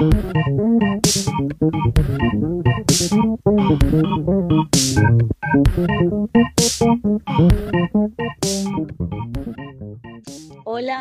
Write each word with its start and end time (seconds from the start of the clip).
Hola, 0.00 0.08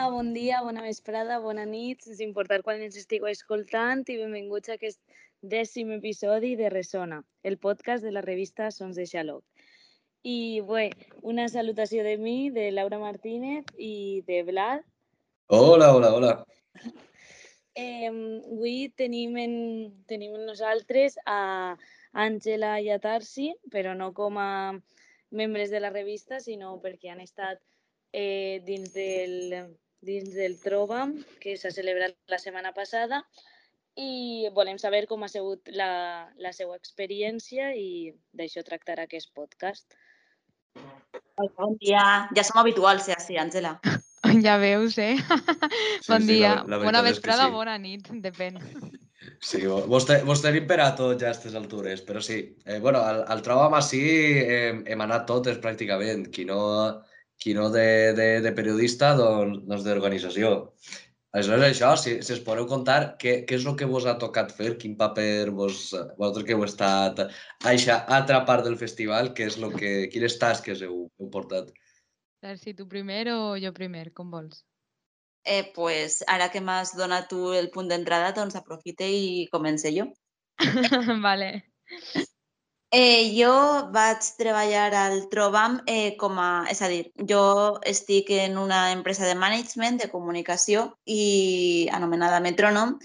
bon 0.10 0.34
dia, 0.34 0.60
bona 0.62 0.82
vesprada, 0.84 1.40
bona 1.40 1.64
nit, 1.64 2.04
sense 2.04 2.20
importar 2.26 2.60
quan 2.60 2.84
ens 2.84 2.98
estigueu 3.00 3.32
escoltant 3.32 4.04
i 4.12 4.20
benvinguts 4.20 4.68
a 4.68 4.76
aquest 4.76 5.00
dècim 5.40 5.96
episodi 5.96 6.58
de 6.60 6.68
Resona, 6.68 7.24
el 7.44 7.56
podcast 7.58 8.04
de 8.04 8.12
la 8.12 8.20
revista 8.20 8.68
Sons 8.68 9.00
de 9.00 9.08
Xaloc. 9.08 9.46
I 10.28 10.60
bé, 10.68 10.90
una 11.24 11.48
salutació 11.48 12.04
de 12.04 12.18
mi, 12.20 12.50
de 12.52 12.68
Laura 12.76 13.00
Martínez 13.00 13.64
i 13.78 14.28
de 14.28 14.44
Vlad. 14.44 14.84
Hola, 15.48 15.96
hola, 15.96 16.12
hola. 16.20 16.44
Eh, 17.76 18.10
avui 18.10 18.90
tenim, 18.98 19.38
en, 19.38 19.54
tenim 20.10 20.36
en 20.36 20.46
nosaltres 20.50 21.18
a 21.26 21.76
Àngela 22.14 22.80
i 22.82 22.90
a 22.90 23.00
Tarsi, 23.00 23.52
però 23.72 23.94
no 23.96 24.12
com 24.18 24.40
a 24.42 24.74
membres 25.32 25.70
de 25.70 25.80
la 25.80 25.92
revista, 25.94 26.40
sinó 26.40 26.80
perquè 26.82 27.12
han 27.14 27.22
estat 27.22 27.62
eh, 28.12 28.62
dins, 28.66 28.92
del, 28.94 29.76
dins 30.02 30.34
del 30.34 30.58
Trobam, 30.64 31.14
que 31.40 31.56
s'ha 31.58 31.72
celebrat 31.72 32.18
la 32.28 32.42
setmana 32.42 32.74
passada, 32.74 33.24
i 34.00 34.50
volem 34.56 34.78
saber 34.80 35.06
com 35.10 35.24
ha 35.24 35.30
sigut 35.30 35.70
la, 35.76 36.30
la 36.40 36.54
seva 36.56 36.78
experiència 36.80 37.74
i 37.76 38.14
d'això 38.34 38.64
tractarà 38.66 39.06
aquest 39.06 39.34
podcast. 39.36 39.98
Bon 41.58 41.76
dia. 41.82 42.30
Ja 42.36 42.44
som 42.46 42.60
habituals, 42.62 43.10
ja, 43.12 43.20
sí, 43.22 43.38
Àngela. 43.40 43.78
Ja 44.46 44.58
veus, 44.62 44.98
eh? 44.98 45.16
Sí, 46.02 46.12
bon 46.12 46.22
sí, 46.22 46.28
dia. 46.34 46.56
la- 46.56 46.78
la 46.78 46.80
Bona 46.84 47.02
vesprada, 47.06 47.46
sí. 47.48 47.52
bona 47.56 47.78
nit, 47.82 48.08
depèn. 48.24 48.60
Sí, 49.44 49.62
vo- 49.68 49.86
vos, 49.88 50.06
te, 50.08 50.22
vos 50.28 50.42
tenim 50.44 50.66
per 50.68 50.80
a 50.84 50.90
tot 50.96 51.20
ja 51.22 51.30
a 51.30 51.34
aquestes 51.34 51.56
altures, 51.56 52.02
però 52.08 52.22
sí. 52.24 52.40
Eh, 52.66 52.80
bueno, 52.84 53.00
al, 53.04 53.22
al 53.28 53.42
Trobam 53.46 53.76
així 53.78 54.00
eh, 54.42 54.74
hem 54.88 55.02
anat 55.06 55.26
totes 55.28 55.60
pràcticament. 55.64 56.28
Qui 56.34 56.46
no, 56.48 56.60
qui 57.40 57.54
no 57.56 57.70
de, 57.72 57.86
de, 58.18 58.28
de 58.44 58.52
periodista, 58.56 59.14
doncs, 59.20 59.62
doncs 59.68 59.86
d'organització. 59.88 60.54
Aleshores, 61.32 61.68
això, 61.76 61.92
si, 62.02 62.16
si 62.26 62.34
es 62.34 62.40
podeu 62.42 62.66
contar, 62.68 63.16
què, 63.22 63.44
què 63.46 63.60
és 63.60 63.66
el 63.70 63.76
que 63.78 63.86
vos 63.86 64.08
ha 64.10 64.16
tocat 64.18 64.50
fer? 64.56 64.72
Quin 64.82 64.96
paper 64.98 65.52
vos, 65.54 65.92
vosaltres 66.18 66.48
que 66.48 66.56
heu 66.56 66.64
estat 66.66 67.20
a 67.22 67.28
aquesta 67.60 68.00
altra 68.18 68.40
part 68.48 68.66
del 68.66 68.80
festival, 68.82 69.30
què 69.38 69.46
és 69.52 69.60
lo 69.62 69.70
que, 69.78 69.92
quines 70.10 70.40
tasques 70.42 70.82
heu, 70.88 71.04
heu 71.20 71.30
portat? 71.36 71.70
A 72.42 72.48
veure 72.48 72.58
si 72.58 72.74
tu 72.74 72.88
primer 72.88 73.28
o 73.34 73.58
jo 73.60 73.72
primer, 73.76 74.14
com 74.16 74.32
vols. 74.32 74.64
Eh, 75.44 75.72
pues, 75.76 76.22
ara 76.28 76.50
que 76.52 76.62
m'has 76.62 76.94
donat 76.96 77.28
tu 77.32 77.52
el 77.54 77.70
punt 77.74 77.90
d'entrada, 77.92 78.32
doncs 78.36 78.56
aprofite 78.56 79.08
i 79.12 79.48
comence 79.52 79.92
jo. 79.96 80.06
vale. 81.28 81.50
Eh, 82.92 83.36
jo 83.36 83.52
vaig 83.94 84.26
treballar 84.38 84.88
al 84.98 85.28
Trobam 85.30 85.80
eh, 85.86 86.16
com 86.18 86.40
a... 86.42 86.66
És 86.72 86.82
a 86.82 86.90
dir, 86.90 87.04
jo 87.32 87.42
estic 87.86 88.32
en 88.34 88.58
una 88.58 88.92
empresa 88.92 89.28
de 89.28 89.36
management, 89.36 90.00
de 90.02 90.10
comunicació, 90.10 90.86
i 91.06 91.88
anomenada 91.94 92.40
Metronom, 92.42 92.96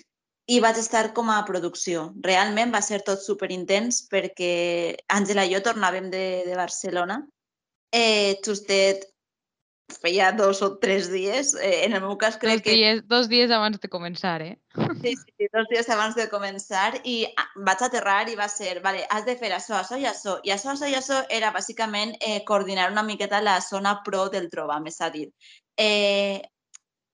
i 0.47 0.61
vaig 0.61 0.79
estar 0.81 1.11
com 1.17 1.31
a 1.33 1.43
producció. 1.49 2.11
Realment 2.25 2.73
va 2.73 2.83
ser 2.85 3.01
tot 3.05 3.21
superintens 3.25 4.05
perquè 4.13 4.53
Àngela 5.13 5.45
i 5.45 5.53
jo 5.57 5.63
tornàvem 5.65 6.11
de, 6.13 6.27
de 6.49 6.57
Barcelona. 6.57 7.23
Eh, 7.95 8.41
justet 8.45 9.05
feia 10.01 10.33
dos 10.33 10.63
o 10.63 10.79
tres 10.79 11.11
dies. 11.11 11.55
Eh, 11.55 11.85
en 11.85 11.95
el 11.95 12.01
meu 12.01 12.17
cas 12.19 12.37
crec 12.41 12.61
Dos 12.61 12.63
que... 12.63 12.77
dies, 12.77 13.03
dos 13.09 13.29
dies 13.29 13.51
abans 13.51 13.81
de 13.81 13.89
començar, 13.89 14.41
eh? 14.43 14.57
Sí, 15.03 15.15
sí, 15.17 15.35
sí, 15.37 15.49
dos 15.53 15.69
dies 15.71 15.89
abans 15.91 16.17
de 16.17 16.29
començar 16.33 17.01
i 17.05 17.17
ah, 17.37 17.47
vaig 17.67 17.85
aterrar 17.85 18.29
i 18.31 18.39
va 18.39 18.49
ser, 18.49 18.81
vale, 18.85 19.05
has 19.11 19.27
de 19.29 19.37
fer 19.37 19.53
això, 19.53 19.77
això 19.81 19.99
i 20.01 20.09
això. 20.09 20.39
I 20.45 20.55
això, 20.57 20.73
això 20.73 20.89
i 20.89 20.97
això 20.99 21.21
era 21.29 21.53
bàsicament 21.53 22.17
eh, 22.21 22.43
coordinar 22.49 22.91
una 22.93 23.05
miqueta 23.05 23.43
la 23.45 23.61
zona 23.61 24.01
pro 24.05 24.29
del 24.33 24.51
Trobam, 24.51 24.89
és 24.89 25.01
a 25.01 25.11
dir, 25.11 25.29
eh, 25.77 26.41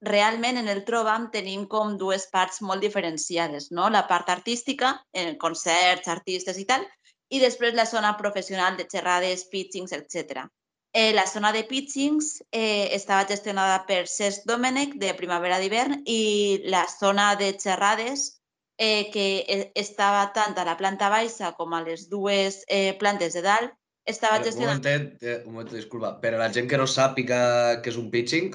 realment 0.01 0.57
en 0.57 0.69
el 0.73 0.85
Trobam 0.85 1.29
tenim 1.31 1.67
com 1.69 1.97
dues 1.99 2.27
parts 2.33 2.63
molt 2.63 2.81
diferenciades, 2.81 3.71
no? 3.71 3.91
La 3.91 4.07
part 4.09 4.31
artística, 4.31 4.95
en 5.13 5.37
concerts, 5.39 6.09
artistes 6.09 6.59
i 6.59 6.65
tal, 6.65 6.87
i 7.31 7.39
després 7.39 7.75
la 7.75 7.87
zona 7.87 8.17
professional 8.19 8.77
de 8.79 8.89
xerrades, 8.91 9.45
pitchings, 9.51 9.93
etc. 9.93 10.49
Eh, 10.93 11.13
la 11.15 11.27
zona 11.27 11.53
de 11.53 11.63
pitchings 11.63 12.43
eh, 12.51 12.91
estava 12.97 13.29
gestionada 13.29 13.85
per 13.87 14.09
Cesc 14.11 14.43
Domènech 14.49 14.97
de 14.99 15.13
Primavera 15.15 15.61
d'hivern 15.63 16.01
i 16.05 16.63
la 16.67 16.83
zona 16.91 17.37
de 17.39 17.53
xerrades 17.55 18.41
eh, 18.77 19.07
que 19.13 19.27
eh, 19.47 19.71
estava 19.79 20.25
tant 20.35 20.59
a 20.59 20.65
la 20.67 20.75
planta 20.81 21.09
baixa 21.13 21.53
com 21.55 21.77
a 21.77 21.83
les 21.85 22.09
dues 22.11 22.65
eh, 22.67 22.97
plantes 22.99 23.39
de 23.39 23.45
dalt 23.47 23.77
estava 24.05 24.41
Un 24.41 24.49
gestionada... 24.49 24.81
momentet, 24.81 25.23
eh, 25.23 25.43
un 25.47 25.53
moment, 25.53 25.71
disculpa. 25.71 26.17
Per 26.19 26.35
a 26.35 26.41
la 26.43 26.51
gent 26.51 26.67
que 26.67 26.81
no 26.81 26.89
sàpiga 26.91 27.41
què 27.85 27.93
és 27.93 28.01
un 28.01 28.11
pitching, 28.11 28.51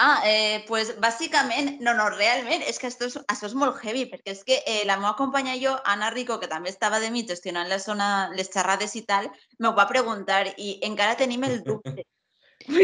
Ah, 0.00 0.22
eh, 0.24 0.64
pues 0.68 0.92
bàsicament, 1.02 1.80
no, 1.82 1.92
no, 1.98 2.04
realment, 2.12 2.62
és 2.62 2.76
que 2.78 2.86
això 2.86 3.08
és, 3.08 3.16
això 3.26 3.48
és 3.48 3.54
molt 3.58 3.80
heavy, 3.82 4.04
perquè 4.06 4.30
és 4.30 4.44
que 4.46 4.60
eh, 4.62 4.84
la 4.86 4.94
meva 5.00 5.16
companya 5.18 5.56
i 5.58 5.64
jo, 5.64 5.72
Anna 5.90 6.12
Rico, 6.14 6.36
que 6.38 6.46
també 6.46 6.70
estava 6.70 7.00
de 7.02 7.10
mi 7.10 7.24
gestionant 7.26 7.66
la 7.66 7.80
zona, 7.82 8.28
les 8.38 8.52
xerrades 8.54 8.94
i 8.94 9.02
tal, 9.08 9.26
m'ho 9.58 9.72
va 9.74 9.88
preguntar 9.90 10.44
i 10.54 10.76
encara 10.86 11.18
tenim 11.18 11.48
el 11.48 11.64
dubte. 11.66 12.06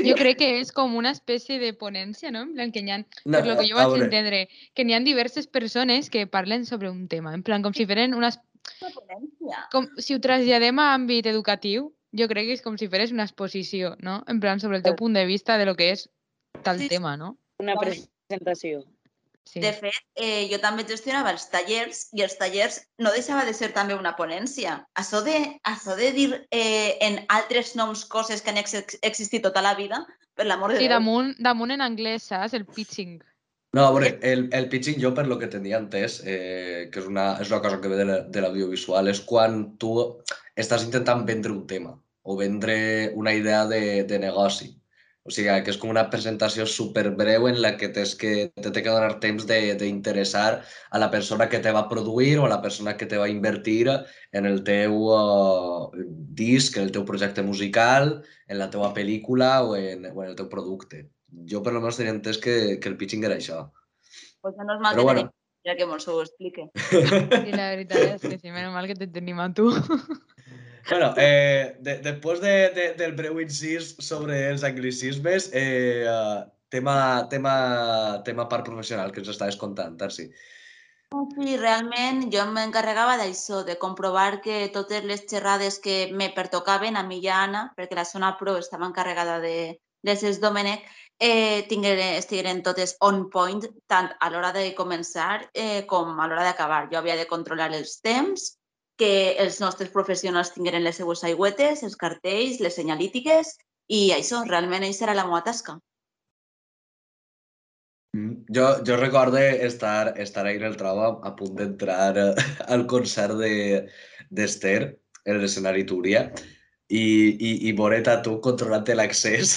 Jo 0.07 0.15
crec 0.17 0.39
que 0.39 0.49
és 0.61 0.71
com 0.73 0.95
una 0.97 1.11
espècie 1.15 1.59
de 1.61 1.73
ponència, 1.77 2.31
no? 2.33 2.45
En 2.47 2.53
plan 2.55 2.71
que 2.73 2.81
n'hi 2.83 2.93
ha, 2.95 2.99
No, 3.03 3.39
per 3.39 3.43
lo 3.47 3.57
que 3.59 3.67
jo 3.69 3.75
a 3.77 3.83
vaig 3.83 3.91
veure. 3.93 4.05
entendre, 4.07 4.39
que 4.73 4.85
n'hi 4.87 4.95
ha 4.95 5.01
diverses 5.05 5.47
persones 5.47 6.11
que 6.11 6.27
parlen 6.27 6.65
sobre 6.65 6.91
un 6.91 7.07
tema. 7.09 7.35
En 7.35 7.43
plan, 7.43 7.63
com 7.63 7.75
si 7.75 7.87
feren 7.87 8.15
unes... 8.15 8.39
Com, 9.75 9.91
si 9.99 10.15
ho 10.15 10.23
traslladem 10.25 10.79
a 10.81 10.95
àmbit 10.95 11.27
educatiu, 11.31 11.91
jo 12.17 12.29
crec 12.31 12.49
que 12.49 12.57
és 12.57 12.65
com 12.65 12.79
si 12.81 12.89
feres 12.89 13.13
una 13.13 13.27
exposició, 13.29 13.95
no? 14.01 14.23
En 14.31 14.41
plan, 14.41 14.63
sobre 14.63 14.79
el 14.79 14.87
teu 14.87 14.97
punt 14.97 15.19
de 15.19 15.27
vista 15.27 15.59
de 15.59 15.67
lo 15.69 15.77
que 15.77 15.91
és 15.93 16.09
tal 16.65 16.79
Sí, 16.81 16.89
sí. 16.89 16.95
tema, 16.97 17.17
no? 17.21 17.37
Una 17.63 17.77
presentació. 17.77 18.83
Sí. 19.45 19.61
De 19.61 19.75
fet, 19.77 19.93
eh, 20.17 20.49
jo 20.49 20.57
també 20.63 20.87
gestionava 20.89 21.31
els 21.35 21.45
tallers 21.53 22.07
i 22.17 22.23
els 22.25 22.39
tallers 22.41 22.79
no 22.99 23.11
deixava 23.13 23.45
de 23.45 23.53
ser 23.53 23.69
també 23.77 23.93
una 23.95 24.15
ponència. 24.17 24.79
Això 24.97 25.21
de, 25.23 25.35
això 25.69 25.97
de 25.99 26.09
dir 26.17 26.31
eh, 26.51 26.97
en 27.05 27.19
altres 27.29 27.75
noms 27.77 28.07
coses 28.09 28.41
que 28.41 28.51
han 28.55 28.57
ex 28.63 28.73
existit 29.03 29.45
tota 29.45 29.61
la 29.61 29.75
vida, 29.77 30.01
per 30.35 30.47
l'amor 30.49 30.73
de 30.73 30.79
Sí, 30.81 30.89
Déu. 30.89 30.97
damunt, 30.97 31.35
damunt 31.39 31.71
en 31.77 31.85
anglès, 31.85 32.25
saps? 32.33 32.55
El 32.57 32.65
pitching. 32.65 33.21
No, 33.75 33.85
a 33.85 33.91
veure, 33.93 34.15
el, 34.23 34.49
el 34.55 34.69
pitching 34.73 34.97
jo, 35.03 35.13
per 35.15 35.27
lo 35.27 35.37
que 35.39 35.49
tenia 35.53 35.77
entès, 35.83 36.23
eh, 36.25 36.89
que 36.91 37.01
és 37.03 37.07
una, 37.11 37.35
és 37.43 37.51
una 37.53 37.61
cosa 37.61 37.81
que 37.83 37.89
ve 37.93 37.97
de 38.01 38.05
la- 38.09 38.21
de 38.23 38.41
l'audiovisual, 38.41 39.09
és 39.13 39.21
quan 39.21 39.77
tu 39.77 40.23
estàs 40.57 40.85
intentant 40.87 41.27
vendre 41.27 41.53
un 41.53 41.67
tema 41.67 41.93
o 42.23 42.37
vendre 42.39 43.11
una 43.15 43.35
idea 43.35 43.67
de, 43.67 44.05
de 44.05 44.19
negoci. 44.19 44.73
O 45.25 45.33
sigui, 45.33 45.49
que 45.65 45.73
és 45.73 45.79
com 45.81 45.89
una 45.89 46.03
presentació 46.13 46.67
superbreu 46.69 47.47
en 47.49 47.57
la 47.65 47.71
que 47.81 47.89
tens 47.89 48.11
que, 48.21 48.51
te 48.61 48.71
té 48.71 48.83
que 48.85 48.93
donar 48.93 49.15
temps 49.23 49.47
de- 49.49 49.73
d'interessar 49.81 50.61
a 50.91 50.99
la 51.01 51.09
persona 51.11 51.47
que 51.49 51.61
te 51.65 51.73
va 51.73 51.87
produir 51.89 52.35
o 52.39 52.45
a 52.45 52.51
la 52.53 52.61
persona 52.61 52.93
que 53.01 53.07
te 53.09 53.17
va 53.17 53.31
invertir 53.33 53.89
en 54.33 54.45
el 54.45 54.61
teu 54.67 54.93
uh, 55.09 55.89
disc, 56.37 56.77
en 56.77 56.85
el 56.85 56.93
teu 56.93 57.07
projecte 57.09 57.43
musical, 57.43 58.19
en 58.49 58.59
la 58.61 58.69
teua 58.69 58.93
pel·lícula 58.93 59.63
o 59.65 59.77
en, 59.81 60.05
o 60.13 60.23
en 60.23 60.29
el 60.29 60.37
teu 60.37 60.51
producte. 60.53 61.07
Jo 61.49 61.63
per 61.65 61.73
almenys 61.73 61.97
tenia 62.03 62.13
entès 62.13 62.37
que, 62.39 62.77
que 62.77 62.93
el 62.93 62.99
pitching 63.01 63.25
era 63.25 63.41
això. 63.41 63.65
Pues 64.45 64.55
menos 64.61 64.77
mal 64.85 64.93
Però 64.93 65.07
que 65.09 65.09
bueno. 65.09 65.25
tenim 65.25 65.41
ja 65.65 65.75
que 65.79 65.87
mos 65.89 66.05
ho 66.07 66.21
explique. 66.21 66.69
Sí, 66.77 67.01
la 67.57 67.71
veritat 67.73 68.05
és 68.19 68.21
que 68.29 68.37
sí, 68.37 68.53
menos 68.53 68.77
mal 68.77 68.85
que 68.87 68.95
te 69.01 69.09
tenim 69.09 69.41
a 69.41 69.49
tu. 69.57 69.71
Bueno, 70.89 71.15
eh, 71.17 71.77
de, 71.81 71.99
després 72.05 72.41
de, 72.41 72.55
de, 72.77 72.89
del 72.99 73.15
breu 73.17 73.39
incís 73.41 73.95
sobre 74.05 74.37
els 74.51 74.65
anglicismes, 74.69 75.49
eh, 75.57 76.05
uh, 76.05 76.43
tema, 76.69 76.97
tema, 77.31 77.55
tema 78.25 78.49
part 78.51 78.67
professional 78.69 79.13
que 79.13 79.23
ens 79.23 79.31
estaves 79.33 79.57
contant, 79.57 79.97
Tarsi. 80.01 80.29
Sí, 81.15 81.57
realment 81.61 82.25
jo 82.33 82.43
m'encarregava 82.51 83.15
d'això, 83.21 83.63
de 83.65 83.77
comprovar 83.79 84.41
que 84.45 84.69
totes 84.75 85.05
les 85.07 85.23
xerrades 85.31 85.79
que 85.79 86.11
me 86.13 86.33
pertocaven 86.35 86.99
a 86.99 87.05
mi 87.07 87.21
i 87.23 87.29
a 87.31 87.45
Anna, 87.45 87.63
perquè 87.77 87.97
la 87.97 88.05
zona 88.09 88.33
pro 88.41 88.57
estava 88.59 88.89
encarregada 88.91 89.39
de, 89.41 89.79
de 90.03 90.17
Cesc 90.19 90.43
Domènech, 90.43 90.83
eh, 91.23 91.65
tingueren, 91.71 92.19
estigueren 92.19 92.65
totes 92.67 92.97
on 93.01 93.29
point, 93.31 93.63
tant 93.87 94.11
a 94.19 94.31
l'hora 94.33 94.51
de 94.57 94.67
començar 94.75 95.47
eh, 95.55 95.87
com 95.87 96.19
a 96.19 96.27
l'hora 96.27 96.49
d'acabar. 96.49 96.89
Jo 96.91 96.99
havia 96.99 97.17
de 97.21 97.29
controlar 97.31 97.71
els 97.73 98.01
temps, 98.03 98.51
que 99.01 99.35
els 99.43 99.61
nostres 99.61 99.91
professionals 99.95 100.53
tingueren 100.55 100.85
les 100.85 101.01
seues 101.01 101.25
aigüetes, 101.27 101.83
els 101.83 101.97
cartells, 101.99 102.61
les 102.63 102.77
senyalítiques, 102.79 103.57
i 103.91 104.13
això, 104.15 104.45
realment, 104.49 104.87
això 104.87 105.09
era 105.09 105.17
la 105.19 105.27
meva 105.27 105.43
tasca. 105.45 105.79
Mm. 108.15 108.45
Jo, 108.55 108.69
jo 108.87 108.97
recordo 108.97 109.39
estar, 109.39 110.15
estar 110.23 110.47
ahí 110.47 110.57
en 110.57 110.69
el 110.71 110.77
Traba 110.79 111.09
a 111.27 111.35
punt 111.35 111.57
d'entrar 111.59 112.15
al 112.75 112.87
concert 112.87 113.35
de- 113.41 113.89
d'Esther 114.31 114.95
en 115.25 115.41
l'escenari 115.41 115.85
Túria 115.89 116.29
i, 116.89 117.03
i, 117.03 117.51
i 117.69 117.73
veure't 117.75 118.07
a 118.13 118.21
tu 118.23 118.39
controlant 118.45 118.87
l'accés 118.95 119.57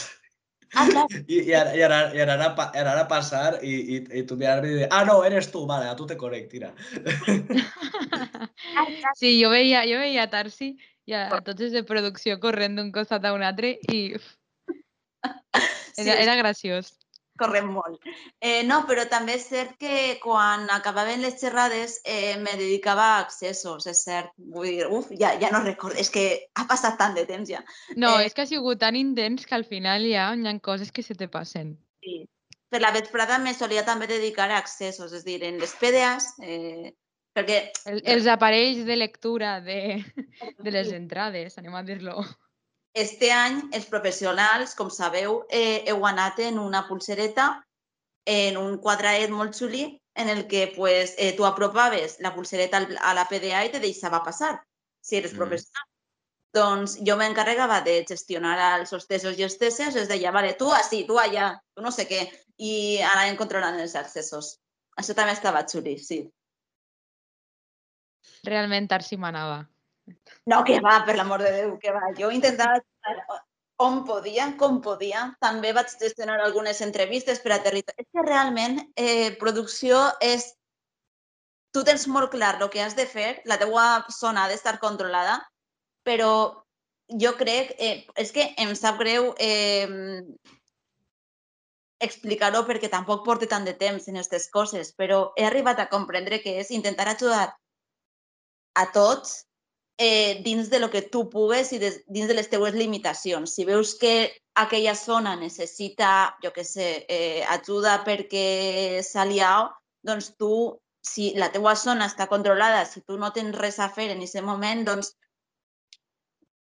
Ah, 0.76 0.88
clar. 0.92 1.08
Y, 1.28 1.50
y, 1.50 1.54
ara, 1.54 1.76
y, 1.76 1.82
ara, 1.82 2.16
y 2.16 2.20
ara, 2.20 2.92
ara 2.92 3.08
pasar 3.08 3.60
y, 3.62 3.98
y, 3.98 4.20
y 4.20 4.24
tú 4.24 4.36
mirarme 4.36 4.68
y 4.68 4.72
decir, 4.74 4.90
ah, 4.92 5.06
no, 5.06 5.24
eres 5.24 5.52
tú, 5.52 5.66
vale, 5.66 5.88
a 5.88 5.96
tú 5.96 6.06
te 6.06 6.18
conecto, 6.18 6.50
tira. 6.50 6.74
Sí, 9.16 9.42
jo 9.42 9.50
veia, 9.50 9.84
jo 9.88 9.98
veia 9.98 10.24
a 10.24 10.30
Tarsi 10.30 10.76
i 11.08 11.14
a, 11.16 11.28
a 11.38 11.40
tots 11.42 11.64
els 11.66 11.74
de 11.74 11.84
producció 11.88 12.38
corrent 12.40 12.76
d'un 12.78 12.92
costat 12.92 13.26
a 13.26 13.34
un 13.34 13.44
altre 13.44 13.78
i 13.90 14.16
uf, 14.16 14.28
Sí, 15.98 16.04
era, 16.04 16.20
era 16.22 16.36
graciós. 16.36 16.94
Correm 17.40 17.70
molt. 17.74 18.02
Eh, 18.42 18.64
no, 18.68 18.82
però 18.90 19.06
també 19.10 19.38
és 19.38 19.48
cert 19.50 19.76
que 19.82 20.18
quan 20.24 20.68
acabaven 20.74 21.22
les 21.24 21.38
xerrades 21.42 22.00
eh, 22.04 22.38
me 22.42 22.56
dedicava 22.60 23.06
a 23.14 23.20
accessos, 23.24 23.88
és 23.88 24.04
cert. 24.04 24.34
Vull 24.38 24.70
dir, 24.70 24.88
uf, 24.92 25.12
ja, 25.20 25.34
ja 25.42 25.52
no 25.54 25.64
recordo, 25.66 25.98
és 26.02 26.10
que 26.14 26.28
ha 26.58 26.68
passat 26.70 26.98
tant 27.00 27.16
de 27.18 27.26
temps 27.30 27.50
ja. 27.50 27.64
No, 27.96 28.18
Eh, 28.18 28.26
és 28.28 28.34
que 28.34 28.44
ha 28.44 28.50
sigut 28.50 28.80
tan 28.82 28.96
intens 28.96 29.46
que 29.46 29.56
al 29.56 29.66
final 29.66 30.06
ja 30.08 30.32
hi 30.34 30.48
ha 30.48 30.60
coses 30.60 30.92
que 30.92 31.04
se 31.04 31.16
te 31.16 31.28
passen. 31.28 31.78
Sí. 32.04 32.26
Per 32.70 32.82
la 32.82 32.92
vesprada 32.92 33.38
me 33.40 33.54
solia 33.56 33.86
també 33.88 34.08
dedicar 34.08 34.50
a 34.52 34.58
accessos, 34.58 35.14
és 35.14 35.24
a 35.24 35.26
dir, 35.26 35.40
en 35.48 35.60
les 35.62 35.74
PDAs, 35.80 36.34
eh, 36.44 36.92
perquè 37.38 37.62
El, 37.86 38.02
els 38.04 38.28
aparells 38.28 38.84
de 38.86 38.98
lectura 38.98 39.62
de, 39.62 40.04
de 40.60 40.74
les 40.74 40.92
entrades, 40.92 41.58
anem 41.58 41.78
a 41.80 41.84
dir-lo. 41.88 42.26
Este 42.98 43.30
any 43.32 43.60
els 43.78 43.86
professionals, 43.92 44.74
com 44.76 44.90
sabeu, 44.90 45.44
eh, 45.50 45.84
heu 45.88 46.06
anat 46.10 46.40
en 46.40 46.58
una 46.60 46.88
pulsereta, 46.88 47.48
en 48.26 48.58
un 48.58 48.78
quadradet 48.84 49.30
molt 49.32 49.56
xuli, 49.56 49.86
en 50.18 50.30
el 50.34 50.48
que 50.48 50.74
pues, 50.76 51.14
eh, 51.18 51.36
tu 51.38 51.46
apropaves 51.46 52.18
la 52.20 52.34
pulsereta 52.36 52.82
a 53.00 53.14
la 53.14 53.28
PDA 53.30 53.66
i 53.66 53.72
te 53.72 53.80
deixava 53.80 54.24
passar, 54.26 54.58
si 55.00 55.18
eres 55.18 55.34
Mm. 55.34 55.38
professional. 55.38 55.86
Doncs 56.54 56.98
jo 57.06 57.16
m'encarregava 57.18 57.82
de 57.86 58.04
gestionar 58.08 58.58
els 58.80 58.92
hostesos 58.94 59.38
i 59.38 59.46
hostesses, 59.46 59.96
es 59.96 60.08
deia, 60.08 60.32
vale, 60.32 60.56
tu 60.58 60.72
així, 60.74 61.06
tu 61.06 61.20
allà, 61.20 61.52
tu 61.76 61.84
no 61.86 61.92
sé 61.92 62.08
què, 62.10 62.24
i 62.58 62.98
anàvem 63.04 63.38
controlant 63.38 63.80
els 63.80 63.96
accessos. 63.96 64.58
Això 64.98 65.14
també 65.14 65.34
estava 65.34 65.62
xuli, 65.70 66.00
sí. 66.00 66.24
Realment 68.44 68.88
Tarsi 68.88 69.18
manava. 69.18 69.68
No, 70.48 70.64
que 70.64 70.80
va, 70.84 71.02
per 71.08 71.18
l'amor 71.18 71.44
de 71.44 71.52
Déu, 71.56 71.76
que 71.82 71.94
va. 71.96 72.12
Jo 72.20 72.32
intentava 72.32 72.80
on 73.84 74.04
podia, 74.08 74.48
com 74.60 74.80
podia. 74.82 75.24
També 75.44 75.74
vaig 75.76 75.92
gestionar 76.02 76.40
algunes 76.42 76.80
entrevistes 76.86 77.42
per 77.44 77.54
a 77.56 77.62
territori. 77.64 78.06
És 78.06 78.10
que 78.14 78.26
realment 78.26 78.80
eh, 78.96 79.36
producció 79.42 80.00
és... 80.24 80.54
Tu 81.76 81.84
tens 81.86 82.08
molt 82.10 82.32
clar 82.32 82.56
el 82.58 82.70
que 82.74 82.82
has 82.82 82.96
de 82.98 83.06
fer, 83.06 83.42
la 83.46 83.60
teua 83.62 84.06
zona 84.10 84.46
ha 84.46 84.50
d'estar 84.50 84.78
controlada, 84.82 85.42
però 86.08 86.32
jo 87.24 87.34
crec... 87.38 87.76
Eh, 87.78 88.08
és 88.24 88.32
que 88.34 88.48
em 88.64 88.74
sap 88.80 88.98
greu 89.04 89.34
eh, 89.38 90.24
explicar-ho 92.00 92.64
perquè 92.66 92.90
tampoc 92.90 93.24
porto 93.26 93.50
tant 93.52 93.66
de 93.68 93.76
temps 93.78 94.08
en 94.08 94.18
aquestes 94.18 94.50
coses, 94.54 94.94
però 94.98 95.34
he 95.36 95.46
arribat 95.46 95.84
a 95.84 95.90
comprendre 95.92 96.42
que 96.42 96.58
és 96.62 96.72
intentar 96.72 97.10
ajudar 97.12 97.52
a 98.78 98.86
tots 98.94 99.47
eh, 99.98 100.42
dins 100.44 100.70
de 100.70 100.80
lo 100.80 100.90
que 100.90 101.02
tu 101.02 101.28
pugues 101.30 101.72
i 101.74 101.80
des, 101.82 102.04
dins 102.08 102.30
de 102.30 102.36
les 102.38 102.50
teues 102.50 102.74
limitacions. 102.74 103.54
Si 103.54 103.66
veus 103.66 103.96
que 103.98 104.32
aquella 104.56 104.96
zona 104.96 105.36
necessita, 105.36 106.38
jo 106.44 106.54
què 106.54 106.64
sé, 106.64 107.06
eh, 107.10 107.44
ajuda 107.50 108.04
perquè 108.06 109.02
s'ha 109.06 109.26
liat, 109.26 109.74
doncs 110.06 110.36
tu, 110.38 110.52
si 111.02 111.34
la 111.36 111.50
teua 111.54 111.76
zona 111.76 112.08
està 112.08 112.28
controlada, 112.30 112.86
si 112.86 113.02
tu 113.02 113.18
no 113.18 113.32
tens 113.34 113.58
res 113.58 113.80
a 113.80 113.90
fer 113.90 114.12
en 114.14 114.22
aquest 114.22 114.46
moment, 114.46 114.86
doncs 114.86 115.16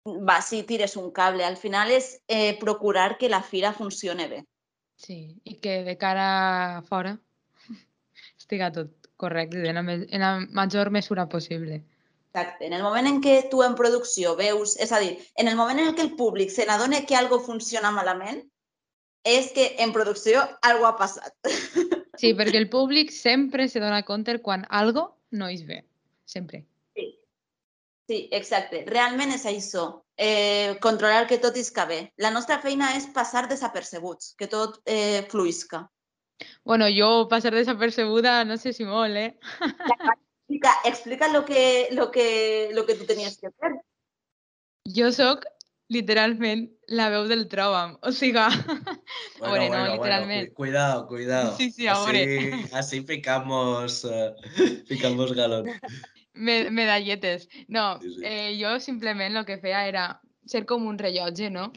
vas 0.06 0.52
i 0.54 0.64
tires 0.64 0.96
un 0.98 1.12
cable. 1.12 1.44
Al 1.44 1.58
final 1.58 1.92
és 1.92 2.16
eh, 2.28 2.58
procurar 2.60 3.18
que 3.18 3.30
la 3.30 3.42
fira 3.42 3.74
funcione 3.74 4.30
bé. 4.32 4.44
Sí, 4.96 5.36
i 5.44 5.58
que 5.60 5.82
de 5.84 5.98
cara 6.00 6.28
a 6.78 6.82
fora 6.88 7.18
estiga 8.40 8.72
tot 8.72 9.10
correcte 9.18 9.68
en 9.68 9.78
en 9.90 10.22
la 10.22 10.40
major 10.40 10.92
mesura 10.92 11.28
possible. 11.28 11.84
Exacte. 12.36 12.66
En 12.66 12.74
el 12.74 12.84
moment 12.84 13.08
en 13.08 13.22
què 13.24 13.48
tu 13.48 13.62
en 13.64 13.76
producció 13.80 14.34
veus, 14.36 14.76
és 14.84 14.92
a 14.92 15.00
dir, 15.00 15.14
en 15.40 15.48
el 15.48 15.56
moment 15.56 15.80
en 15.80 15.94
què 15.96 16.04
el 16.04 16.16
públic 16.20 16.50
se 16.52 16.66
n'adona 16.68 17.06
que 17.08 17.16
algo 17.16 17.40
funciona 17.40 17.94
malament, 17.96 18.42
és 19.24 19.54
que 19.56 19.70
en 19.80 19.94
producció 19.96 20.42
algo 20.62 20.88
ha 20.90 20.98
passat. 21.00 21.32
Sí, 22.16 22.30
perquè 22.32 22.56
el 22.56 22.70
públic 22.72 23.10
sempre 23.12 23.66
se 23.68 23.82
dona 23.84 24.06
compte 24.08 24.38
quan 24.40 24.62
algo 24.70 25.02
no 25.36 25.50
és 25.52 25.66
bé. 25.68 25.82
Sempre. 26.24 26.62
Sí. 26.96 27.10
Sí, 28.08 28.20
exacte. 28.32 28.86
Realment 28.88 29.34
és 29.36 29.44
això. 29.52 29.84
Eh, 30.16 30.78
controlar 30.80 31.26
que 31.28 31.42
tot 31.44 31.60
isca 31.60 31.84
bé. 31.90 32.14
La 32.16 32.32
nostra 32.32 32.62
feina 32.64 32.94
és 32.96 33.10
passar 33.12 33.50
desapercebuts, 33.52 34.32
que 34.40 34.48
tot 34.48 34.80
eh, 34.86 35.28
fluisca. 35.28 35.84
Bueno, 36.64 36.88
jo 36.88 37.28
passar 37.28 37.52
desapercebuda 37.52 38.46
no 38.48 38.56
sé 38.56 38.72
si 38.72 38.88
molt, 38.88 39.20
eh? 39.20 39.36
Explica, 40.48 40.72
explica 40.86 41.28
lo 41.34 41.44
que, 41.44 41.88
lo, 41.92 42.12
que, 42.12 42.70
lo 42.74 42.86
que 42.86 42.94
tu 42.96 43.06
tenies 43.06 43.38
que 43.38 43.50
fer. 43.60 43.72
Jo 44.86 45.12
sóc 45.12 45.46
literalment 45.90 46.68
la 46.88 47.10
veu 47.10 47.26
del 47.28 47.48
tròbam. 47.50 47.96
O 48.06 48.12
sigui, 48.14 48.38
a 48.38 48.50
veure, 49.42 49.70
no, 49.74 49.82
literalment. 49.96 50.50
cu- 50.50 50.56
cuidado, 50.62 51.08
cuidado. 51.08 51.56
Sí, 51.58 51.72
sí, 51.72 51.88
a 51.88 51.94
así, 51.94 52.12
veure. 52.12 52.70
así 52.74 53.02
picamos, 53.02 54.06
eh, 54.06 54.36
picamos 54.88 55.34
galón. 55.34 55.66
Me 56.34 56.70
medalletes. 56.70 57.50
No, 57.68 58.00
Sí, 58.02 58.14
sí. 58.14 58.22
eh, 58.24 58.58
jo 58.62 58.80
simplement 58.80 59.36
el 59.36 59.46
que 59.46 59.58
feia 59.58 59.88
era 59.88 60.22
ser 60.46 60.66
com 60.68 60.86
un 60.86 61.00
rellotge, 61.00 61.50
no? 61.50 61.72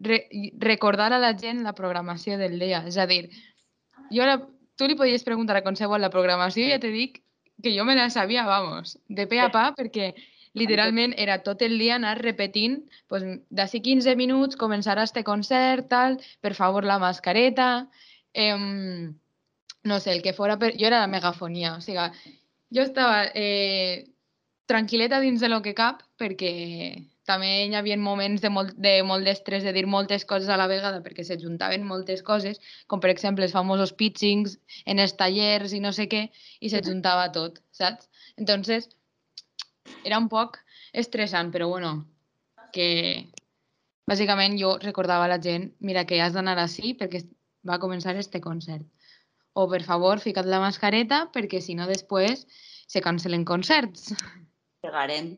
Re 0.00 0.28
recordar 0.58 1.12
a 1.14 1.18
la 1.18 1.32
gent 1.38 1.62
la 1.62 1.72
programació 1.72 2.36
del 2.36 2.58
dia. 2.58 2.84
És 2.86 2.98
a 2.98 3.06
dir, 3.06 3.30
jo 4.12 4.26
la, 4.28 4.36
tu 4.76 4.84
li 4.88 4.96
podies 5.00 5.24
preguntar 5.24 5.56
a 5.56 5.62
qualsevol 5.64 6.00
la 6.02 6.10
programació 6.10 6.66
i 6.66 6.72
ja 6.74 6.80
te 6.82 6.90
dic 6.92 7.22
que 7.62 7.72
jo 7.76 7.84
me 7.84 7.96
la 7.96 8.10
sabia, 8.10 8.44
vamos, 8.46 8.98
de 9.08 9.26
pe 9.26 9.40
a 9.40 9.48
pa, 9.54 9.70
perquè 9.76 10.12
literalment 10.58 11.14
era 11.16 11.38
tot 11.42 11.62
el 11.62 11.78
dia 11.80 11.96
anar 11.96 12.18
repetint, 12.20 12.82
pues, 13.08 13.24
d'ací 13.48 13.80
15 13.80 14.16
minuts 14.20 14.58
començarà 14.60 15.06
este 15.08 15.24
concert, 15.24 15.88
tal, 15.88 16.18
per 16.40 16.54
favor 16.58 16.84
la 16.84 16.98
mascareta, 17.00 17.88
em, 18.34 19.14
no 19.84 20.00
sé, 20.00 20.12
el 20.12 20.22
que 20.22 20.34
fora, 20.36 20.58
per... 20.58 20.74
jo 20.76 20.86
era 20.86 21.00
la 21.00 21.10
megafonia, 21.10 21.76
o 21.78 21.80
sigui, 21.80 22.08
jo 22.72 22.84
estava 22.84 23.24
eh, 23.34 24.12
tranquil·leta 24.68 25.20
dins 25.20 25.40
de 25.40 25.48
lo 25.48 25.62
que 25.62 25.74
cap, 25.74 26.04
perquè 26.20 26.52
també 27.28 27.50
hi 27.64 27.74
havia 27.78 27.96
moments 27.98 28.42
de 28.42 28.50
molt, 28.50 28.72
de 28.86 28.94
molt 29.06 29.26
d'estrès 29.28 29.62
de 29.66 29.72
dir 29.76 29.84
moltes 29.86 30.24
coses 30.28 30.48
a 30.50 30.56
la 30.58 30.68
vegada, 30.70 31.02
perquè 31.04 31.24
se 31.26 31.38
juntaven 31.38 31.84
moltes 31.86 32.22
coses, 32.26 32.58
com 32.90 33.02
per 33.02 33.12
exemple 33.12 33.46
els 33.46 33.54
famosos 33.54 33.94
pitchings 33.98 34.58
en 34.86 35.02
els 35.02 35.14
tallers 35.18 35.74
i 35.76 35.80
no 35.84 35.92
sé 35.94 36.08
què, 36.10 36.24
i 36.60 36.72
se 36.72 36.82
juntava 36.82 37.28
tot, 37.36 37.60
saps? 37.70 38.10
Entonces, 38.36 38.88
era 40.04 40.18
un 40.18 40.28
poc 40.32 40.58
estressant, 40.92 41.52
però 41.54 41.68
bueno, 41.70 41.92
que 42.74 42.88
bàsicament 44.08 44.58
jo 44.58 44.74
recordava 44.82 45.28
a 45.28 45.32
la 45.34 45.40
gent, 45.42 45.70
mira, 45.80 46.04
que 46.08 46.20
has 46.20 46.34
d'anar 46.34 46.58
així 46.58 46.96
perquè 46.98 47.22
va 47.68 47.78
començar 47.78 48.16
este 48.18 48.40
concert. 48.42 48.84
O, 49.52 49.68
per 49.68 49.82
favor, 49.84 50.18
fica't 50.18 50.48
la 50.48 50.62
mascareta 50.62 51.26
perquè 51.32 51.60
si 51.60 51.76
no 51.78 51.86
després 51.86 52.46
se 52.88 53.04
cancelen 53.04 53.44
concerts. 53.48 54.14
Pegarem. 54.82 55.36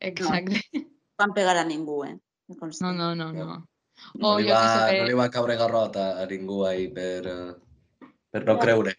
Exacte. 0.00 0.62
Van 1.18 1.34
pegar 1.34 1.56
a 1.56 1.64
ningú, 1.64 2.04
eh? 2.04 2.16
No, 2.80 2.92
no, 2.92 3.14
no, 3.14 3.32
no. 3.32 3.66
No, 4.14 4.28
O 4.34 4.38
li 4.38 4.46
jo 4.46 4.54
va, 4.54 4.86
que 4.88 5.00
no 5.00 5.06
li 5.08 5.16
va 5.18 5.28
caure 5.30 5.56
garrot 5.58 5.96
a, 5.98 6.22
a 6.22 6.26
ningú 6.30 6.62
ahí 6.64 6.86
per, 6.88 7.26
eh, 7.26 8.08
per 8.30 8.44
no 8.46 8.54
No. 8.54 8.60
creure. 8.60 8.94